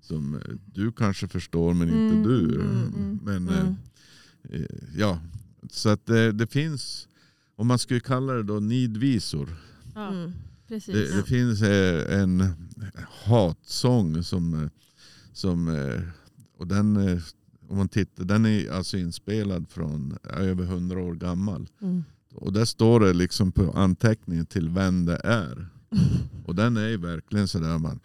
som 0.00 0.34
eh, 0.34 0.40
du 0.74 0.92
kanske 0.92 1.28
förstår 1.28 1.74
men 1.74 1.88
inte 1.88 2.14
Mm, 2.14 2.22
du. 2.22 2.54
mm, 2.60 2.94
mm, 2.94 3.18
men 3.24 3.48
Mm. 3.48 3.76
eh, 4.50 4.60
eh, 4.60 4.66
ja, 4.96 5.20
så 5.70 5.88
att 5.88 6.06
det, 6.06 6.32
det 6.32 6.46
finns, 6.46 7.08
om 7.56 7.66
man 7.66 7.78
skulle 7.78 8.00
kalla 8.00 8.32
det 8.32 8.42
då 8.42 8.60
nidvisor. 8.60 9.48
Ja, 9.94 10.08
Mm. 10.08 10.32
precis. 10.68 10.94
Det, 10.94 11.16
det 11.16 11.22
finns 11.22 11.62
eh, 11.62 12.20
en 12.20 12.44
hatsång 13.24 14.22
som, 14.22 14.54
eh, 14.62 14.68
som 15.32 15.68
eh, 15.68 16.00
och 16.58 16.66
den, 16.66 16.96
eh, 16.96 17.22
om 17.68 17.76
man 17.76 17.88
tittar, 17.88 18.24
den 18.24 18.46
är 18.46 18.70
alltså 18.72 18.96
inspelad 18.98 19.66
från 19.68 20.16
över 20.36 20.64
hundra 20.64 21.00
år 21.00 21.14
gammal. 21.14 21.68
Mm. 21.80 22.04
Och 22.34 22.52
där 22.52 22.64
står 22.64 23.00
det 23.00 23.12
liksom 23.12 23.52
på 23.52 23.72
anteckningen 23.72 24.46
till 24.46 24.68
vem 24.68 25.04
det 25.06 25.20
är. 25.24 25.68
Och 26.46 26.54
den 26.54 26.76
är 26.76 26.96
verkligen 26.98 27.48
sådär 27.48 27.78
man 27.78 28.00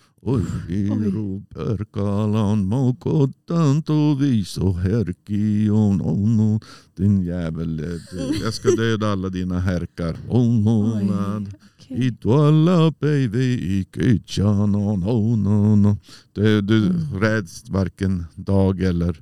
perkalan 1.49 2.65
mokotan 2.65 3.81
tovis 3.83 4.57
och 4.57 4.75
herkion 4.79 6.01
oh 6.01 6.29
no, 6.29 6.59
din 6.95 7.21
jävel. 7.23 7.79
eh, 7.79 7.85
du- 8.11 8.39
Jag 8.43 8.53
ska 8.53 8.69
döda 8.71 9.11
alla 9.11 9.29
dina 9.29 9.59
härkar. 9.59 10.17
Oh 10.29 10.53
no, 10.63 10.97
Oj, 10.97 11.03
man. 11.05 11.47
okej. 11.79 12.07
I 12.07 12.11
tuolla 12.11 12.91
baby 12.99 13.43
i 13.53 13.85
kytjan 13.95 14.75
oh 14.75 14.97
no, 14.99 15.35
no, 15.35 15.75
no. 15.75 15.97
Du, 16.33 16.61
du 16.61 16.85
Mm. 16.85 17.19
räds 17.21 17.69
varken 17.69 18.25
dag 18.35 18.81
eller 18.81 19.21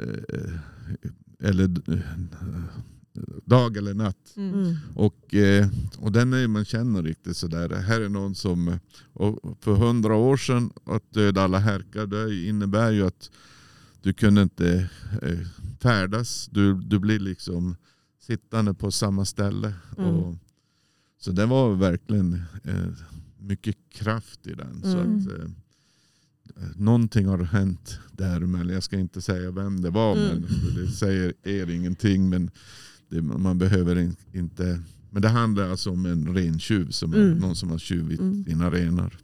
eh, 0.00 1.48
eller 1.48 1.64
eh, 1.92 1.98
dag 3.44 3.76
eller 3.76 3.94
natt. 3.94 4.32
Mm. 4.36 4.54
Mm. 4.54 4.76
Och, 4.94 5.34
eh, 5.34 5.68
och 5.98 6.12
den 6.12 6.32
är 6.32 6.48
man 6.48 6.64
känner 6.64 7.02
riktigt 7.02 7.36
sådär. 7.36 7.68
Här 7.76 8.00
är 8.00 8.08
någon 8.08 8.34
som, 8.34 8.78
och 9.12 9.58
för 9.60 9.74
hundra 9.74 10.14
år 10.14 10.36
sedan 10.36 10.70
att 10.84 11.12
döda 11.12 11.42
alla 11.42 11.58
härkar 11.58 12.06
det 12.06 12.46
innebär 12.46 12.90
ju 12.92 13.06
att 13.06 13.30
du 14.02 14.12
kunde 14.12 14.42
inte 14.42 14.90
eh, 15.22 15.38
färdas. 15.80 16.48
Du, 16.52 16.74
du 16.74 16.98
blir 16.98 17.18
liksom 17.18 17.76
sittande 18.20 18.74
på 18.74 18.90
samma 18.90 19.24
ställe. 19.24 19.74
Mm. 19.98 20.10
Och, 20.10 20.36
så 21.20 21.32
det 21.32 21.46
var 21.46 21.74
verkligen 21.74 22.42
eh, 22.64 22.86
mycket 23.38 23.76
kraft 23.92 24.46
i 24.46 24.54
den. 24.54 24.82
Så 24.82 24.98
Mm. 24.98 25.18
att, 25.18 25.26
eh, 25.28 25.48
någonting 26.76 27.26
har 27.26 27.38
hänt 27.38 27.98
där. 28.12 28.40
Men 28.40 28.68
jag 28.68 28.82
ska 28.82 28.98
inte 28.98 29.20
säga 29.22 29.50
vem 29.50 29.80
det 29.82 29.90
var. 29.90 30.16
Mm. 30.16 30.28
Men 30.64 30.74
det 30.74 30.90
säger 30.92 31.32
er 31.42 31.70
ingenting. 31.70 32.28
Men 32.28 32.50
det, 33.10 33.22
man 33.22 33.58
behöver 33.58 33.98
in, 33.98 34.16
inte... 34.32 34.80
Men 35.10 35.22
det 35.22 35.28
handlar 35.28 35.70
alltså 35.70 35.90
om 35.90 36.06
en 36.06 36.34
rentjuv. 36.34 36.90
Som 36.90 37.12
är 37.12 37.16
Mm. 37.16 37.38
någon 37.38 37.56
som 37.56 37.70
har 37.70 37.78
tjuvit 37.78 38.20
Mm. 38.20 38.44
dina 38.44 38.70
renar. 38.70 39.18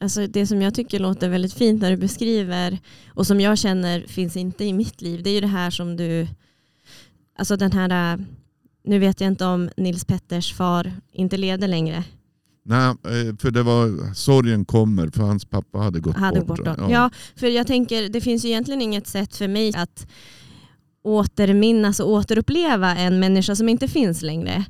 Alltså 0.00 0.26
det 0.26 0.46
som 0.46 0.62
jag 0.62 0.74
tycker 0.74 0.98
låter 1.00 1.28
väldigt 1.28 1.52
fint 1.52 1.82
när 1.82 1.90
du 1.90 1.96
beskriver 1.96 2.78
och 3.14 3.26
som 3.26 3.40
jag 3.40 3.58
känner 3.58 4.00
finns 4.00 4.36
inte 4.36 4.64
i 4.64 4.72
mitt 4.72 5.02
liv. 5.02 5.22
Det 5.22 5.30
är 5.30 5.34
ju 5.34 5.40
det 5.40 5.46
här 5.46 5.70
som 5.70 5.96
du, 5.96 6.26
alltså 7.38 7.56
den 7.56 7.72
här, 7.72 8.12
äh, 8.14 8.20
nu 8.84 8.98
vet 8.98 9.20
jag 9.20 9.28
inte 9.30 9.44
om 9.44 9.70
Nils 9.76 10.04
Petters 10.04 10.54
far 10.54 10.92
inte 11.12 11.36
levde 11.36 11.66
längre. 11.66 12.04
Nej, 12.64 12.88
eh, 12.88 13.36
för 13.38 13.50
det 13.50 13.62
var 13.62 14.14
sorgen 14.14 14.64
kommer 14.64 15.08
för 15.10 15.22
hans 15.22 15.44
pappa 15.44 15.78
hade 15.78 16.00
gått 16.00 16.16
hade 16.16 16.40
bort. 16.40 16.64
bort 16.64 16.78
då. 16.78 16.88
Ja. 16.90 17.10
för 17.36 17.46
jag 17.46 17.66
tänker 17.66 18.08
det 18.08 18.20
finns 18.20 18.44
ju 18.44 18.48
egentligen 18.48 18.82
inget 18.82 19.06
sätt 19.06 19.36
för 19.36 19.48
mig 19.48 19.72
att 19.76 20.06
återminnas 21.08 22.00
och 22.00 22.10
återuppleva 22.10 22.96
en 22.96 23.20
människa 23.20 23.54
som 23.56 23.68
inte 23.68 23.88
finns 23.88 24.22
längre. 24.22 24.64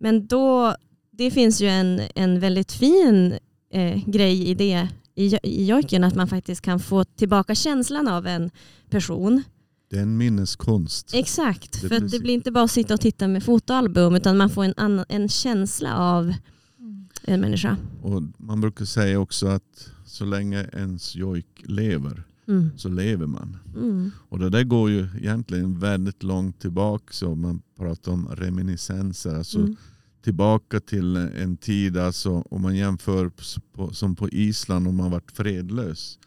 Men 0.00 0.26
då, 0.26 0.74
det 1.10 1.30
finns 1.30 1.60
ju 1.60 1.68
en, 1.68 2.00
en 2.14 2.40
väldigt 2.40 2.72
fin 2.72 3.38
eh, 3.72 4.04
grej 4.06 4.48
i 4.48 4.54
det 4.54 4.88
i, 5.14 5.36
i 5.42 5.64
jojken 5.66 6.04
att 6.04 6.14
man 6.14 6.28
faktiskt 6.28 6.60
kan 6.60 6.80
få 6.80 7.04
tillbaka 7.04 7.54
känslan 7.54 8.08
av 8.08 8.26
en 8.26 8.50
person. 8.90 9.42
Det 9.90 9.96
är 9.96 10.02
en 10.02 10.16
minneskonst. 10.16 11.14
Exakt, 11.14 11.82
Det 11.82 11.88
för 11.88 12.00
det 12.00 12.20
blir 12.20 12.34
inte 12.34 12.50
bara 12.50 12.64
att 12.64 12.70
sitta 12.70 12.94
och 12.94 13.00
titta 13.00 13.28
med 13.28 13.44
fotoalbum 13.44 14.14
utan 14.14 14.36
man 14.36 14.50
får 14.50 14.64
en, 14.64 14.74
annan, 14.76 15.04
en 15.08 15.28
känsla 15.28 15.96
av 15.96 16.34
Mm. 16.78 17.08
en 17.24 17.40
människa. 17.40 17.76
Och 18.02 18.22
man 18.36 18.60
brukar 18.60 18.84
säga 18.84 19.20
också 19.20 19.46
att 19.46 19.90
så 20.06 20.24
länge 20.24 20.66
ens 20.72 21.16
jojk 21.16 21.46
lever 21.64 22.22
Mm. 22.50 22.70
så 22.76 22.88
lever 22.88 23.26
man. 23.26 23.56
Mm. 23.76 24.10
Och 24.28 24.38
det 24.38 24.50
där 24.50 24.64
går 24.64 24.90
ju 24.90 25.08
egentligen 25.18 25.78
väldigt 25.78 26.22
långt 26.22 26.60
tillbaka. 26.60 27.12
Så 27.12 27.34
man 27.34 27.62
pratar 27.78 28.12
om 28.12 28.28
reminiscenser. 28.28 29.34
Alltså 29.34 29.58
Mm. 29.58 29.76
tillbaka 30.22 30.80
till 30.80 31.16
en 31.16 31.56
tid, 31.56 31.96
alltså, 31.96 32.30
om 32.50 32.62
man 32.62 32.76
jämför 32.76 33.30
på, 33.72 33.92
som 33.94 34.16
på 34.16 34.28
Island 34.28 34.88
om 34.88 34.96
man 34.96 35.10
varit 35.10 35.32
fredlös. 35.32 36.18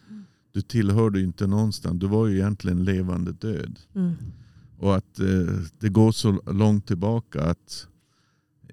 Du 0.51 0.61
tillhörde 0.61 1.19
ju 1.19 1.25
inte 1.25 1.47
någonstans. 1.47 1.99
Du 1.99 2.07
var 2.07 2.27
ju 2.27 2.35
egentligen 2.35 2.83
levande 2.83 3.31
död. 3.31 3.79
Mm. 3.95 4.13
Och 4.79 4.95
att 4.95 5.19
eh, 5.19 5.57
det 5.79 5.89
går 5.89 6.11
så 6.11 6.31
långt 6.51 6.87
tillbaka 6.87 7.41
att 7.43 7.87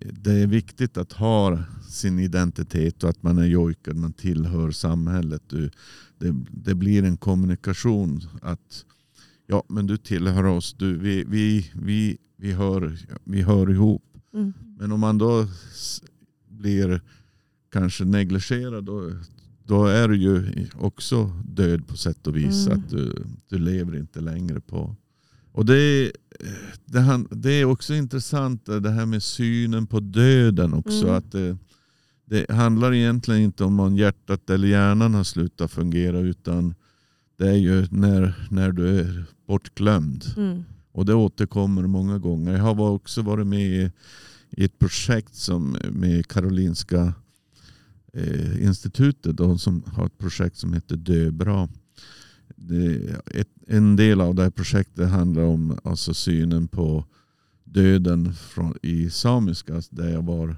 det 0.00 0.32
är 0.32 0.46
viktigt 0.46 0.96
att 0.96 1.12
ha 1.12 1.58
sin 1.88 2.18
identitet 2.18 3.04
och 3.04 3.10
att 3.10 3.22
man 3.22 3.38
är 3.38 3.46
jojkad, 3.46 3.96
man 3.96 4.12
tillhör 4.12 4.70
samhället. 4.70 5.42
Du, 5.48 5.70
det, 6.18 6.34
det 6.50 6.74
blir 6.74 7.04
en 7.04 7.16
kommunikation 7.16 8.20
att 8.42 8.84
ja, 9.46 9.64
men 9.68 9.86
du 9.86 9.96
tillhör 9.96 10.44
oss, 10.44 10.74
du, 10.78 10.98
vi, 10.98 11.24
vi, 11.28 11.70
vi, 11.74 12.18
vi, 12.36 12.52
hör, 12.52 12.98
vi 13.24 13.42
hör 13.42 13.70
ihop. 13.70 14.04
Mm. 14.34 14.52
Men 14.78 14.92
om 14.92 15.00
man 15.00 15.18
då 15.18 15.46
blir 16.48 17.00
kanske 17.72 18.04
negligerad 18.04 18.84
då, 18.84 19.12
då 19.64 19.86
är 19.86 20.08
du 20.08 20.16
ju 20.16 20.66
också 20.78 21.32
död 21.44 21.86
på 21.86 21.96
sätt 21.96 22.26
och 22.26 22.36
vis. 22.36 22.66
Mm. 22.66 22.78
Att 22.78 22.90
du, 22.90 23.24
du 23.48 23.58
lever 23.58 23.96
inte 23.96 24.20
längre 24.20 24.60
på. 24.60 24.96
Och 25.52 25.66
det, 25.66 25.76
är- 25.78 26.12
det, 26.84 27.00
han- 27.00 27.28
det 27.30 27.50
är 27.52 27.64
också 27.64 27.94
intressant 27.94 28.68
eh, 28.68 28.76
det 28.76 28.90
här 28.90 29.06
med 29.06 29.22
synen 29.22 29.86
på 29.86 30.00
döden 30.00 30.74
också. 30.74 31.02
Mm. 31.04 31.14
Att 31.14 31.32
det, 31.32 31.56
det 32.24 32.50
handlar 32.50 32.94
egentligen 32.94 33.40
inte 33.40 33.64
om 33.64 33.80
om 33.80 33.96
hjärtat 33.96 34.50
eller 34.50 34.68
hjärnan 34.68 35.14
har 35.14 35.24
slutat 35.24 35.70
fungera 35.70 36.18
utan 36.18 36.74
det 37.38 37.48
är 37.48 37.56
ju 37.56 37.86
när, 37.90 38.46
när 38.50 38.72
du 38.72 38.98
är 39.00 39.24
bortglömd. 39.46 40.24
Mm. 40.36 40.64
Och 40.92 41.04
det 41.06 41.14
återkommer 41.14 41.82
många 41.82 42.18
gånger. 42.18 42.52
Jag 42.52 42.62
har 42.62 42.90
också 42.90 43.22
varit 43.22 43.46
med 43.46 43.70
i, 43.70 43.90
i 44.50 44.64
ett 44.64 44.78
projekt 44.78 45.34
som 45.34 45.76
med 45.90 46.26
Karolinska 46.26 47.14
eh, 48.12 48.64
institutet 48.64 49.36
då, 49.36 49.58
som 49.58 49.82
har 49.86 50.06
ett 50.06 50.18
projekt 50.18 50.56
som 50.56 50.72
heter 50.72 50.96
Dö 50.96 51.30
bra. 51.30 51.68
Det, 52.62 53.16
ett, 53.34 53.48
en 53.66 53.96
del 53.96 54.20
av 54.20 54.34
det 54.34 54.42
här 54.42 54.50
projektet 54.50 55.10
handlar 55.10 55.42
om 55.42 55.78
alltså 55.84 56.14
synen 56.14 56.68
på 56.68 57.04
döden 57.64 58.34
från, 58.34 58.74
i 58.82 59.10
samiska 59.10 59.82
där 59.90 60.08
jag 60.08 60.22
var, 60.22 60.56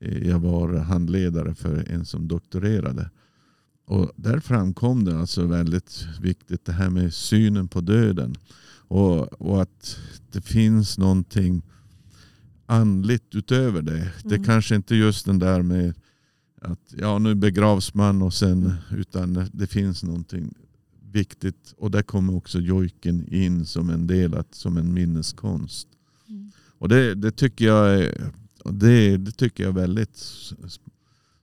eh, 0.00 0.28
jag 0.28 0.38
var 0.38 0.78
handledare 0.78 1.54
för 1.54 1.90
en 1.90 2.04
som 2.04 2.28
doktorerade. 2.28 3.10
Och 3.86 4.12
där 4.16 4.40
framkom 4.40 5.04
det 5.04 5.18
alltså 5.18 5.46
väldigt 5.46 6.06
viktigt 6.20 6.64
det 6.64 6.72
här 6.72 6.90
med 6.90 7.14
synen 7.14 7.68
på 7.68 7.80
döden. 7.80 8.34
Och, 8.88 9.32
och 9.42 9.62
att 9.62 9.98
det 10.32 10.40
finns 10.40 10.98
någonting 10.98 11.62
andligt 12.66 13.34
utöver 13.34 13.82
det. 13.82 14.12
Det 14.24 14.34
Mm. 14.34 14.44
kanske 14.44 14.76
inte 14.76 14.94
just 14.94 15.26
den 15.26 15.38
där 15.38 15.62
med 15.62 15.94
att 16.60 16.94
ja, 16.98 17.18
nu 17.18 17.34
begravs 17.34 17.94
man 17.94 18.22
och 18.22 18.34
sen, 18.34 18.74
utan 18.90 19.48
det 19.52 19.66
finns 19.66 20.02
någonting 20.02 20.54
viktigt. 21.14 21.74
Och 21.76 21.90
där 21.90 22.02
kommer 22.02 22.34
också 22.36 22.60
jojken 22.60 23.34
in 23.34 23.66
som 23.66 23.90
en 23.90 24.06
del, 24.06 24.34
att, 24.34 24.54
som 24.54 24.76
en 24.76 24.94
minneskonst. 24.94 25.88
Mm. 26.28 26.50
Och 26.78 26.88
det, 26.88 27.14
det 27.14 27.30
tycker 27.30 27.64
jag 27.64 28.12
det, 28.64 29.16
det 29.16 29.32
tycker 29.32 29.64
jag 29.64 29.70
är 29.70 29.80
väldigt 29.80 30.18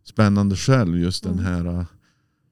spännande 0.03 0.55
själv. 0.55 0.97
Just 0.97 1.23
den 1.23 1.39
Mm. 1.39 1.45
här 1.45 1.85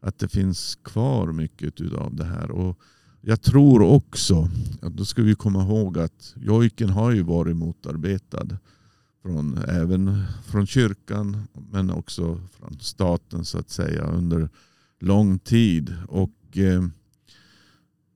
att 0.01 0.19
det 0.19 0.27
finns 0.27 0.75
kvar 0.75 1.31
mycket 1.31 1.81
av 1.93 2.15
det 2.15 2.25
här. 2.25 2.51
Och 2.51 2.79
jag 3.21 3.41
tror 3.41 3.81
också, 3.81 4.49
att 4.81 4.97
då 4.97 5.05
ska 5.05 5.21
vi 5.21 5.35
komma 5.35 5.63
ihåg 5.63 5.99
att 5.99 6.35
jojken 6.41 6.89
har 6.89 7.11
ju 7.11 7.21
varit 7.21 7.55
motarbetad. 7.55 8.47
Från, 9.21 9.57
även 9.57 10.23
från 10.45 10.67
kyrkan 10.67 11.47
men 11.71 11.89
också 11.89 12.41
från 12.51 12.79
staten 12.79 13.45
så 13.45 13.57
att 13.57 13.69
säga 13.69 14.03
under 14.03 14.49
lång 14.99 15.39
tid. 15.39 15.95
Och, 16.07 16.57
eh, 16.57 16.85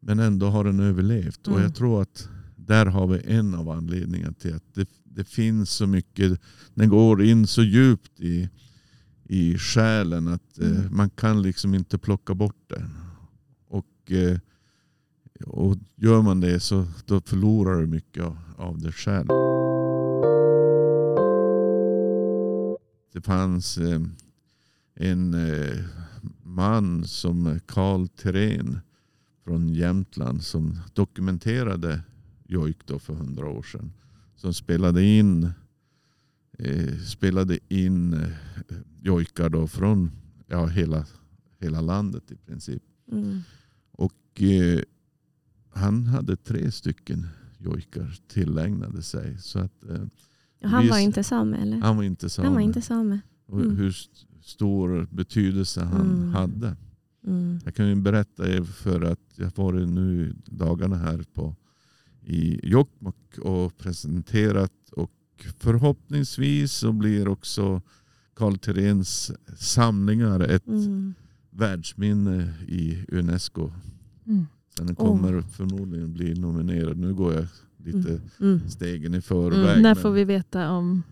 men 0.05 0.19
ändå 0.19 0.45
har 0.49 0.63
den 0.63 0.79
överlevt. 0.79 1.47
Och 1.47 1.53
Mm. 1.53 1.63
jag 1.63 1.75
tror 1.75 2.01
att 2.01 2.29
där 2.55 2.85
har 2.85 3.07
vi 3.07 3.21
en 3.25 3.55
av 3.55 3.69
anledningarna 3.69 4.33
till 4.33 4.55
att 4.55 4.73
det, 4.73 4.89
det 5.03 5.23
finns 5.23 5.69
så 5.69 5.87
mycket. 5.87 6.39
Den 6.73 6.89
går 6.89 7.23
in 7.23 7.47
så 7.47 7.63
djupt 7.63 8.19
i, 8.19 8.49
i 9.23 9.57
själen 9.57 10.27
att 10.27 10.59
eh, 10.59 10.67
Mm. 10.67 10.95
man 10.95 11.09
kan 11.09 11.41
liksom 11.41 11.73
inte 11.73 11.97
plocka 11.97 12.33
bort 12.35 12.69
den. 12.69 12.89
Och, 13.67 14.11
eh, 14.11 14.39
och 15.45 15.77
gör 15.95 16.21
man 16.21 16.39
det 16.41 16.59
så 16.59 16.85
då 17.05 17.21
förlorar 17.21 17.81
du 17.81 17.87
mycket 17.87 18.23
av, 18.23 18.37
av 18.57 18.79
det 18.81 18.91
själv. 18.91 19.27
Det 23.13 23.21
fanns 23.21 23.77
eh, 23.77 24.01
en 24.95 25.33
eh, 25.33 25.83
man 26.43 27.03
som 27.03 27.59
Karl 27.65 28.07
Terén 28.07 28.79
från 29.43 29.73
Jämtland 29.73 30.43
som 30.43 30.79
dokumenterade 30.93 32.01
jojk 32.47 32.77
då 32.85 32.99
för 32.99 33.13
hundra 33.13 33.47
år 33.49 33.63
sedan. 33.63 33.91
Som 34.35 34.53
spelade 34.53 35.03
in, 35.03 35.49
eh, 36.57 36.97
spelade 36.97 37.59
in 37.69 38.13
eh, 38.13 38.29
jojkar 39.01 39.49
då 39.49 39.67
från 39.67 40.11
ja, 40.47 40.65
hela, 40.65 41.05
hela 41.59 41.81
landet 41.81 42.31
i 42.31 42.35
princip. 42.35 42.83
Mm. 43.11 43.39
Och 43.91 44.41
eh, 44.41 44.81
han 45.69 46.07
hade 46.07 46.35
tre 46.35 46.71
stycken 46.71 47.27
jojkar 47.57 48.15
tillägnade 48.27 49.01
sig. 49.01 49.37
Så 49.37 49.59
att, 49.59 49.83
eh, 49.89 50.01
Och 50.63 50.69
Han 50.69 50.87
var 50.87 50.97
inte 50.99 51.23
same 51.23 51.57
eller? 51.57 51.77
han 51.77 51.95
var 51.95 52.03
inte 52.03 52.29
same. 52.29 52.47
Han 52.47 52.53
var 52.55 52.61
inte 52.61 52.81
same. 52.81 53.19
Och 53.45 53.61
Mm. 53.61 53.77
hur 53.77 53.89
st- 53.89 54.25
stor 54.41 55.07
betydelse 55.11 55.81
han 55.83 56.01
Mm. 56.17 56.29
hade. 56.33 56.75
Mm. 57.27 57.59
Jag 57.65 57.75
kan 57.75 57.87
ju 57.89 57.95
berätta 57.95 58.49
er 58.49 58.63
för 58.63 59.01
att 59.01 59.19
jag 59.35 59.45
har 59.45 59.63
varit 59.63 59.89
nu 59.89 60.35
dagarna 60.45 60.95
här 60.95 61.23
på, 61.33 61.55
i 62.25 62.69
Jokkmokk 62.69 63.37
och 63.37 63.77
presenterat 63.77 64.71
och 64.91 65.11
förhoppningsvis 65.59 66.71
så 66.73 66.91
blir 66.91 67.27
också 67.27 67.81
Karl 68.35 68.57
Theréns 68.57 69.31
samlingar 69.57 70.39
ett 70.39 70.67
Mm. 70.67 71.13
världsminne 71.49 72.53
i 72.67 73.05
Unesco. 73.07 73.71
Mm. 74.27 74.45
Så 74.77 74.83
den 74.83 74.95
kommer 74.95 75.41
förmodligen 75.41 76.13
bli 76.13 76.33
nominerad. 76.33 76.97
Nu 76.97 77.13
går 77.13 77.33
jag 77.33 77.45
lite 77.77 78.21
Mm. 78.39 78.69
stegen 78.69 79.13
i 79.15 79.21
förväg. 79.21 79.69
Mm. 79.69 79.81
När 79.81 79.95
får 79.95 80.11
vi 80.11 80.23
veta 80.23 80.71
om, 80.71 81.03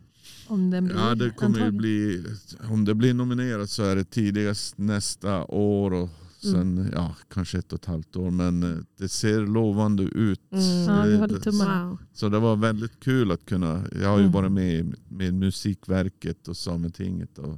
om 0.51 0.69
den 0.69 0.85
blir 0.85 0.95
Ja, 0.95 1.15
det 1.15 1.29
kommer 1.29 1.65
ju 1.65 1.71
bli, 1.71 2.25
om 2.69 2.85
det 2.85 2.95
blir 2.95 3.13
nominerat 3.13 3.69
så 3.69 3.83
är 3.83 3.95
det 3.95 4.03
tidigast 4.03 4.77
nästa 4.77 5.45
år 5.45 5.93
och 5.93 6.09
sen 6.41 6.89
ja, 6.93 7.15
kanske 7.33 7.57
ett 7.57 7.73
och 7.73 7.79
ett 7.79 7.85
halvt 7.85 8.15
år. 8.15 8.31
Men 8.31 8.63
eh, 8.63 8.77
det 8.97 9.09
ser 9.09 9.41
lovande 9.41 10.03
ut. 10.03 10.41
Mm. 10.51 10.63
Ja, 10.95 11.03
vi 11.03 11.17
håller 11.17 11.33
det- 11.35 11.39
tummarna. 11.39 11.85
Wow. 11.89 11.97
Så 12.13 12.29
det 12.29 12.39
var 12.39 12.55
väldigt 12.55 12.99
kul 12.99 13.31
att 13.31 13.45
kunna, 13.45 13.83
jag 14.01 14.09
har 14.09 14.17
ju 14.17 14.23
Mm. 14.23 14.31
varit 14.31 14.51
med 14.51 14.95
med 15.09 15.33
Musikverket 15.33 16.47
och 16.47 16.57
Sametinget 16.57 17.37
och 17.37 17.57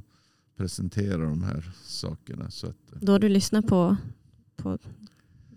presentera 0.56 1.16
de 1.24 1.42
här 1.42 1.70
sakerna. 1.84 2.50
Så 2.50 2.66
att, 2.66 2.92
eh, 2.92 2.98
Då 3.00 3.12
har 3.12 3.18
du 3.18 3.28
lyssnat 3.28 3.66
på, 3.66 3.96
på 4.56 4.78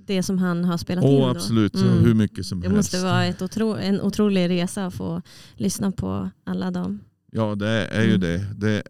det 0.05 0.23
som 0.23 0.38
han 0.38 0.63
har 0.65 0.77
spelat 0.77 1.03
in? 1.05 1.09
Åh 1.09 1.19
Då? 1.25 1.29
absolut, 1.29 1.75
Mm. 1.75 2.03
hur 2.03 2.13
mycket 2.13 2.45
som 2.45 2.59
Det 2.59 2.67
helst. 2.69 2.77
måste 2.93 3.03
vara 3.05 3.25
ett 3.25 3.41
otro, 3.41 3.75
en 3.75 4.01
otrolig 4.01 4.49
resa 4.49 4.85
att 4.85 4.93
få 4.93 5.21
lyssna 5.55 5.91
på 5.91 6.29
alla 6.43 6.71
dem. 6.71 6.99
Ja 7.32 7.55
det 7.55 7.67
är 7.88 8.01
ju 8.03 8.09
Mm. 8.15 8.19
det. 8.21 8.45
det. 8.57 8.84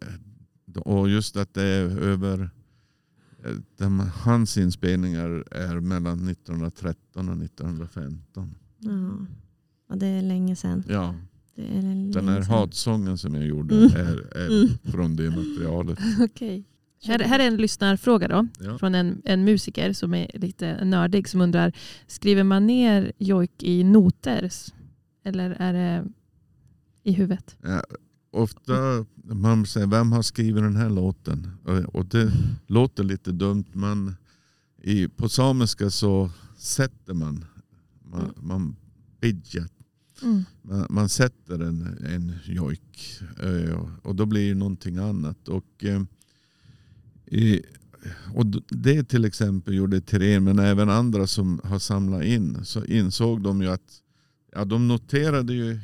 Och 0.79 1.09
just 1.09 1.37
att 1.37 1.53
det 1.53 1.63
är 1.63 1.99
över 1.99 2.49
eh, 3.45 3.51
de, 3.77 3.99
hans 3.99 4.57
inspelningar 4.57 5.43
är 5.51 5.79
mellan 5.79 6.27
1913 6.27 7.29
och 7.29 7.37
1915. 7.43 8.55
Ja. 8.79 8.89
Ja, 9.89 9.95
det 9.95 10.05
är 10.07 10.21
länge 10.21 10.55
sedan. 10.55 10.83
Ja, 10.87 11.15
Det 11.55 11.61
är 11.77 11.81
länge 11.81 12.11
den 12.13 12.27
här 12.27 12.41
sedan. 12.41 12.51
hatsången 12.53 13.17
som 13.17 13.35
jag 13.35 13.45
gjorde 13.45 13.75
Mm. 13.75 13.87
är, 14.07 14.37
är 14.37 14.47
Mm. 14.47 14.67
från 14.83 15.15
det 15.15 15.29
materialet. 15.29 15.99
Okej. 16.19 16.63
Här, 17.03 17.19
här 17.19 17.39
är 17.39 17.47
en 17.47 17.57
lyssnarfråga 17.57 18.27
då. 18.27 18.47
Ja. 18.59 18.77
Från 18.77 18.95
en, 18.95 19.21
en 19.25 19.43
musiker 19.43 19.93
som 19.93 20.13
är 20.13 20.31
lite 20.33 20.85
nördig 20.85 21.29
som 21.29 21.41
undrar, 21.41 21.73
skriver 22.07 22.43
man 22.43 22.67
ner 22.67 23.11
jojk 23.17 23.63
i 23.63 23.83
noter? 23.83 24.51
Eller 25.23 25.49
är 25.59 25.73
det 25.73 26.05
i 27.03 27.11
huvudet? 27.11 27.57
Ja, 27.61 27.83
ofta 28.37 29.05
man 29.23 29.65
säger 29.65 29.87
vem 29.87 30.11
har 30.11 30.21
skrivit 30.21 30.63
den 30.63 30.75
här 30.75 30.89
låten? 30.89 31.47
Och- 31.63 31.95
Och 31.95 32.05
det 32.05 32.31
låter 32.67 33.03
lite 33.03 33.31
dumt 33.31 33.65
men 33.73 34.15
i, 34.81 35.07
på 35.07 35.29
samiska 35.29 35.89
så 35.89 36.31
sätter 36.57 37.13
man, 37.13 37.45
man, 38.03 38.21
Mm. 38.21 38.33
man 38.41 38.75
bidjar 39.21 39.67
Mm. 40.23 40.43
Man, 40.61 40.87
man 40.89 41.09
sätter 41.09 41.59
en, 41.59 41.97
en 42.05 42.33
jojk 42.45 43.19
eh, 43.39 43.87
och 44.01 44.15
då 44.15 44.25
blir 44.25 44.49
det 44.49 44.55
någonting 44.55 44.97
annat. 44.97 45.47
Och, 45.47 45.83
eh, 45.83 46.01
i, 47.25 47.61
och 48.33 48.45
det 48.69 49.03
till 49.03 49.25
exempel 49.25 49.73
gjorde 49.73 50.01
Therén 50.01 50.43
men 50.43 50.59
även 50.59 50.89
andra 50.89 51.27
som 51.27 51.61
har 51.63 51.79
samlat 51.79 52.23
in 52.23 52.65
så 52.65 52.85
insåg 52.85 53.41
de 53.41 53.61
ju 53.61 53.67
att 53.67 54.01
ja, 54.53 54.65
de 54.65 54.87
noterade 54.87 55.53
ju 55.53 55.79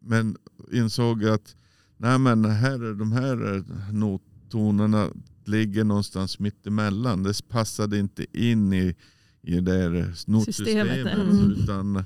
men 0.00 0.36
insåg 0.72 1.24
att 1.24 1.56
nej 2.00 2.18
men 2.18 2.44
här, 2.44 2.94
de 2.98 3.12
här 3.12 3.64
nottonerna 3.92 5.08
ligger 5.44 5.84
någonstans 5.84 6.38
mitt 6.38 6.66
emellan. 6.66 7.22
Det 7.22 7.48
passade 7.48 7.98
inte 7.98 8.26
in 8.32 8.72
i, 8.72 8.94
i 9.42 9.54
det 9.54 9.60
där 9.60 9.90
notsystemet. 10.26 10.94
Systemet, 10.94 11.18
mm. 11.18 11.52
Utan, 11.52 12.04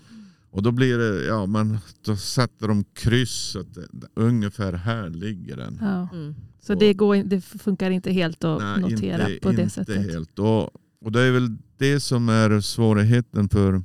och 0.51 0.63
då 0.63 0.73
blir 0.73 0.99
det, 0.99 1.25
ja 1.25 1.47
men 1.47 1.79
då 2.05 2.17
satte 2.17 2.67
de 2.67 2.85
kryss 2.85 3.57
att 3.57 3.75
det, 3.75 3.87
ungefär 4.15 4.73
här 4.73 5.11
ligger 5.11 5.57
den. 5.57 5.79
Ja. 5.81 6.09
Mm. 6.13 6.35
Så 6.61 6.73
Och- 6.73 6.79
det, 6.79 6.95
går, 6.95 7.17
det 7.17 7.41
funkar 7.41 7.91
inte 7.91 8.13
helt 8.13 8.45
att 8.45 8.63
Nej, 8.63 8.81
notera 8.81 9.29
inte, 9.29 9.41
på 9.41 9.53
det 9.53 9.63
inte 9.63 9.75
sättet? 9.75 10.13
Helt. 10.13 10.39
Och, 10.39 10.71
och 11.01 11.13
det 11.13 11.21
är 11.21 11.33
väl 11.33 11.57
det 11.79 12.01
som 12.01 12.29
är 12.29 12.61
svårigheten 12.61 13.49
för 13.49 13.83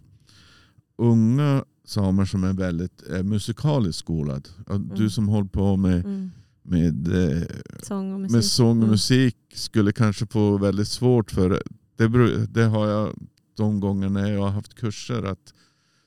unga 0.97 1.63
samer 1.89 2.25
som 2.25 2.43
är 2.43 2.53
väldigt 2.53 3.03
eh, 3.11 3.23
musikaliskt 3.23 3.99
skolad. 3.99 4.47
Och 4.67 4.79
Du 4.81 4.95
Mm. 4.95 5.09
som 5.09 5.27
håller 5.27 5.47
på 5.49 5.77
med, 5.77 6.05
Mm. 6.05 6.31
med, 6.63 7.07
eh, 7.07 7.41
Sång 7.83 8.13
och 8.13 8.19
musik. 8.19 8.35
med 8.35 8.45
sång 8.45 8.69
och 8.77 8.83
Mm. 8.83 8.89
musik 8.89 9.35
skulle 9.53 9.91
kanske 9.91 10.25
få 10.27 10.57
väldigt 10.57 10.87
svårt 10.87 11.31
för 11.31 11.49
det. 11.49 12.45
Det 12.47 12.63
har 12.63 12.87
jag 12.87 13.15
de 13.57 13.79
gånger 13.79 14.09
när 14.09 14.31
jag 14.31 14.41
har 14.41 14.49
haft 14.49 14.73
kurser 14.75 15.23
att 15.23 15.53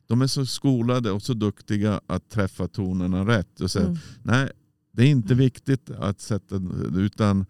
de 0.07 0.22
är 0.22 0.26
så 0.26 0.47
skolade 0.47 1.11
och 1.11 1.22
så 1.22 1.35
duktiga 1.35 2.01
att 2.07 2.28
träffa 2.30 2.68
tonerna 2.68 3.26
rätt. 3.26 3.61
Och 3.61 3.70
säga, 3.70 3.87
Mm. 3.87 3.99
Nej, 4.22 4.51
det 4.93 5.03
är 5.03 5.07
inte 5.11 5.35
viktigt 5.35 5.91
att 5.91 6.20
sätta 6.20 6.61
utan 6.97 7.47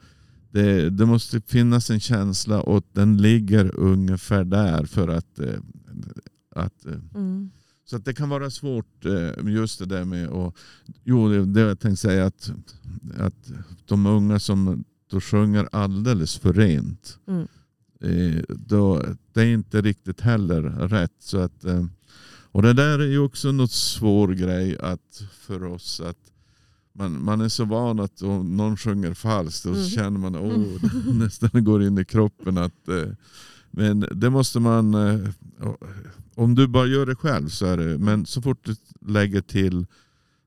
det, 0.50 0.90
det 0.90 1.06
måste 1.06 1.40
finnas 1.40 1.90
en 1.90 2.00
känsla 2.00 2.60
och 2.60 2.84
den 2.92 3.16
ligger 3.16 3.76
ungefär 3.78 4.44
där 4.44 4.84
för 4.84 5.08
att, 5.08 5.38
eh, 5.38 5.54
att 6.56 6.86
eh, 6.86 6.92
Mm. 7.14 7.50
Så 7.92 7.96
att 7.96 8.04
det 8.04 8.14
kan 8.14 8.28
vara 8.28 8.50
svårt 8.50 9.04
eh, 9.04 9.52
just 9.52 9.78
det 9.78 9.86
där 9.86 10.04
med 10.04 10.28
och 10.28 10.56
jo 11.04 11.44
det, 11.44 11.60
jag 11.60 11.80
tänkte 11.80 12.00
säga 12.00 12.26
att, 12.26 12.52
att 13.18 13.50
de 13.86 14.06
unga 14.06 14.38
som 14.40 14.84
då 15.10 15.20
sjunger 15.20 15.68
alldeles 15.72 16.36
för 16.38 16.52
rent 16.52 17.18
Mm. 17.26 17.46
eh, 18.00 18.42
då, 18.48 19.02
det 19.32 19.40
är 19.42 19.46
inte 19.46 19.80
riktigt 19.80 20.20
heller 20.20 20.62
rätt. 20.88 21.12
Så 21.18 21.38
att, 21.38 21.64
eh, 21.64 21.84
och 22.52 22.62
det 22.62 22.72
där 22.72 22.98
är 22.98 23.06
ju 23.06 23.18
också 23.18 23.52
något 23.52 23.70
svår 23.72 24.28
grej 24.28 24.78
att 24.78 25.22
för 25.32 25.64
oss 25.64 26.00
att 26.00 26.32
man, 26.92 27.24
man 27.24 27.40
är 27.40 27.48
så 27.48 27.64
van 27.64 28.00
att 28.00 28.22
om 28.22 28.56
någon 28.56 28.76
sjunger 28.76 29.14
falskt 29.14 29.66
och 29.66 29.74
så 29.76 29.80
Mm. 29.80 29.90
känner 29.90 30.18
man 30.18 30.36
oh, 30.36 30.80
det 31.06 31.12
nästan 31.24 31.64
går 31.64 31.82
in 31.82 31.98
i 31.98 32.04
kroppen. 32.04 32.58
att 32.58 32.88
Men 33.70 34.06
det 34.14 34.30
måste 34.30 34.60
man, 34.60 34.94
om 36.34 36.54
du 36.54 36.66
bara 36.68 36.86
gör 36.86 37.06
det 37.06 37.14
själv 37.14 37.48
så 37.48 37.66
är 37.66 37.76
det, 37.76 37.98
men 37.98 38.26
så 38.26 38.42
fort 38.42 38.64
du 38.64 38.74
lägger 39.12 39.40
till 39.40 39.86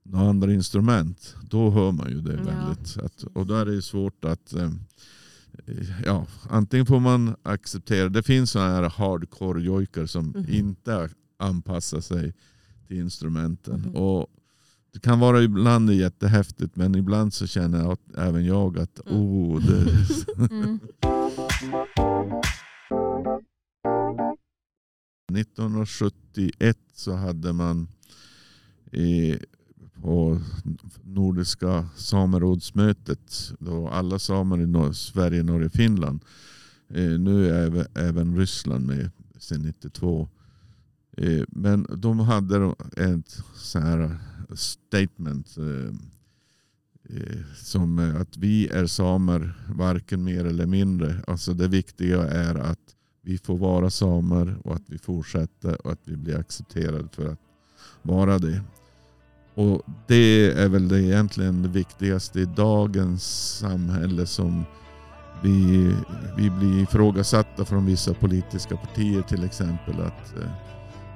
några 0.03 0.29
andra 0.29 0.53
instrument 0.53 1.35
då 1.49 1.69
hör 1.69 1.91
man 1.91 2.09
ju 2.09 2.21
det 2.21 2.35
väldigt. 2.35 2.97
Att, 2.97 3.23
och 3.33 3.45
då 3.45 3.53
är 3.55 3.65
det 3.65 3.73
ju 3.73 3.81
svårt 3.81 4.25
att 4.25 4.53
eh, 4.53 4.71
ja, 6.05 6.25
antingen 6.49 6.85
får 6.85 6.99
man 6.99 7.35
acceptera, 7.43 8.09
det 8.09 8.23
finns 8.23 8.51
sådana 8.51 8.73
här 8.75 8.89
hardcore 8.89 9.61
jojkar 9.63 10.05
som 10.05 10.25
Mhm. 10.27 10.45
inte 10.49 11.09
anpassar 11.39 12.01
sig 12.01 12.33
till 12.87 12.97
instrumenten. 12.97 13.79
Mhm. 13.79 13.95
Och 13.95 14.27
det 14.93 14.99
kan 14.99 15.19
vara 15.19 15.41
ibland 15.43 15.91
jättehäftigt 15.91 16.75
men 16.75 16.95
ibland 16.95 17.33
så 17.33 17.47
känner 17.47 17.79
jag 17.79 17.97
även 18.17 18.45
jag 18.45 18.79
att 18.79 18.99
Mm. 19.07 19.21
oh, 19.21 19.61
det, 19.61 19.85
1971 25.37 26.77
så 26.93 27.15
hade 27.15 27.53
man 27.53 27.87
på 30.01 30.41
Nordiska 31.03 31.89
samerådsmötet, 31.95 33.51
då 33.59 33.87
alla 33.87 34.19
samer 34.19 34.61
i 34.61 34.65
Nor- 34.65 34.93
Sverige, 34.93 35.43
Norge, 35.43 35.69
Finland 35.69 36.19
Eh, 36.89 37.19
nu 37.19 37.49
är 37.49 37.87
även, 37.95 38.37
Ryssland 38.37 38.85
med 38.87 39.11
sedan 39.37 39.61
92. 39.61 40.29
Eh, 41.17 41.43
men 41.47 41.87
de 41.97 42.19
hade 42.19 42.75
ett 42.97 43.43
så 43.55 43.79
här 43.79 44.17
statement 44.53 45.57
eh, 45.57 45.95
eh, 47.17 47.41
som 47.55 47.99
att 47.99 48.37
vi 48.37 48.67
är 48.67 48.85
samer, 48.87 49.53
varken 49.69 50.23
mer 50.23 50.45
eller 50.45 50.65
mindre. 50.65 51.23
Alltså 51.27 51.53
det 51.53 51.67
viktiga 51.67 52.23
är 52.23 52.55
att 52.55 52.95
vi 53.25 53.37
får 53.37 53.57
vara 53.57 53.89
samer 53.89 54.55
och 54.63 54.75
att 54.75 54.83
vi 54.85 54.97
fortsätter 54.97 55.85
och 55.85 55.91
att 55.91 55.99
vi 56.03 56.17
blir 56.17 56.39
accepterade 56.39 57.07
för 57.11 57.31
att 57.31 57.39
vara 58.01 58.39
det. 58.39 58.61
Och 59.55 59.81
det 60.07 60.51
är 60.51 60.69
väl 60.69 60.87
det 60.87 61.01
egentligen 61.01 61.61
det 61.61 61.69
viktigaste 61.69 62.39
i 62.39 62.45
dagens 62.45 63.23
samhälle 63.59 64.25
som 64.25 64.65
vi, 65.43 65.91
vi 66.37 66.49
blir 66.49 66.83
ifrågasatta 66.83 67.65
från 67.65 67.85
vissa 67.85 68.13
politiska 68.13 68.77
partier 68.77 69.21
till 69.21 69.43
exempel 69.43 70.01
att 70.01 70.37
eh, 70.37 70.49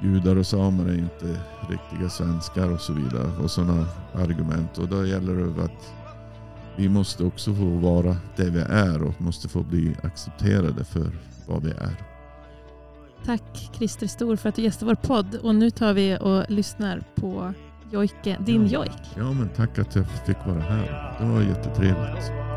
judar 0.03 0.35
och 0.35 0.47
samer 0.47 0.85
är 0.85 0.97
inte 0.97 1.39
riktiga 1.69 2.09
svenskar 2.09 2.71
och 2.73 2.81
så 2.81 2.93
vidare. 2.93 3.37
Och 3.43 3.51
sådana 3.51 3.87
argument. 4.13 4.77
Och 4.77 4.87
då 4.87 5.05
gäller 5.05 5.35
det 5.35 5.63
att 5.63 5.93
vi 6.77 6.89
måste 6.89 7.23
också 7.23 7.53
få 7.53 7.65
vara 7.65 8.17
det 8.35 8.49
vi 8.49 8.59
är 8.59 9.03
och 9.03 9.21
måste 9.21 9.47
få 9.47 9.63
bli 9.63 9.95
accepterade 10.03 10.83
för 10.83 11.11
vad 11.49 11.63
vi 11.63 11.71
är. 11.71 11.95
Tack 13.25 13.69
Christer 13.73 14.07
Stor 14.07 14.35
för 14.35 14.49
att 14.49 14.55
du 14.55 14.61
gästade 14.61 14.91
vår 14.91 15.07
podd. 15.07 15.35
Och 15.35 15.55
nu 15.55 15.69
tar 15.69 15.93
vi 15.93 16.17
och 16.21 16.51
lyssnar 16.51 17.03
på 17.15 17.53
Jojke, 17.91 18.37
din 18.45 18.67
ja. 18.67 18.79
Jojk. 18.79 19.01
Ja, 19.17 19.33
men 19.33 19.49
tack 19.49 19.79
att 19.79 19.95
jag 19.95 20.05
fick 20.25 20.37
vara 20.45 20.59
här. 20.59 21.15
Det 21.19 21.25
var 21.25 21.41
jättetrevligt. 21.41 22.48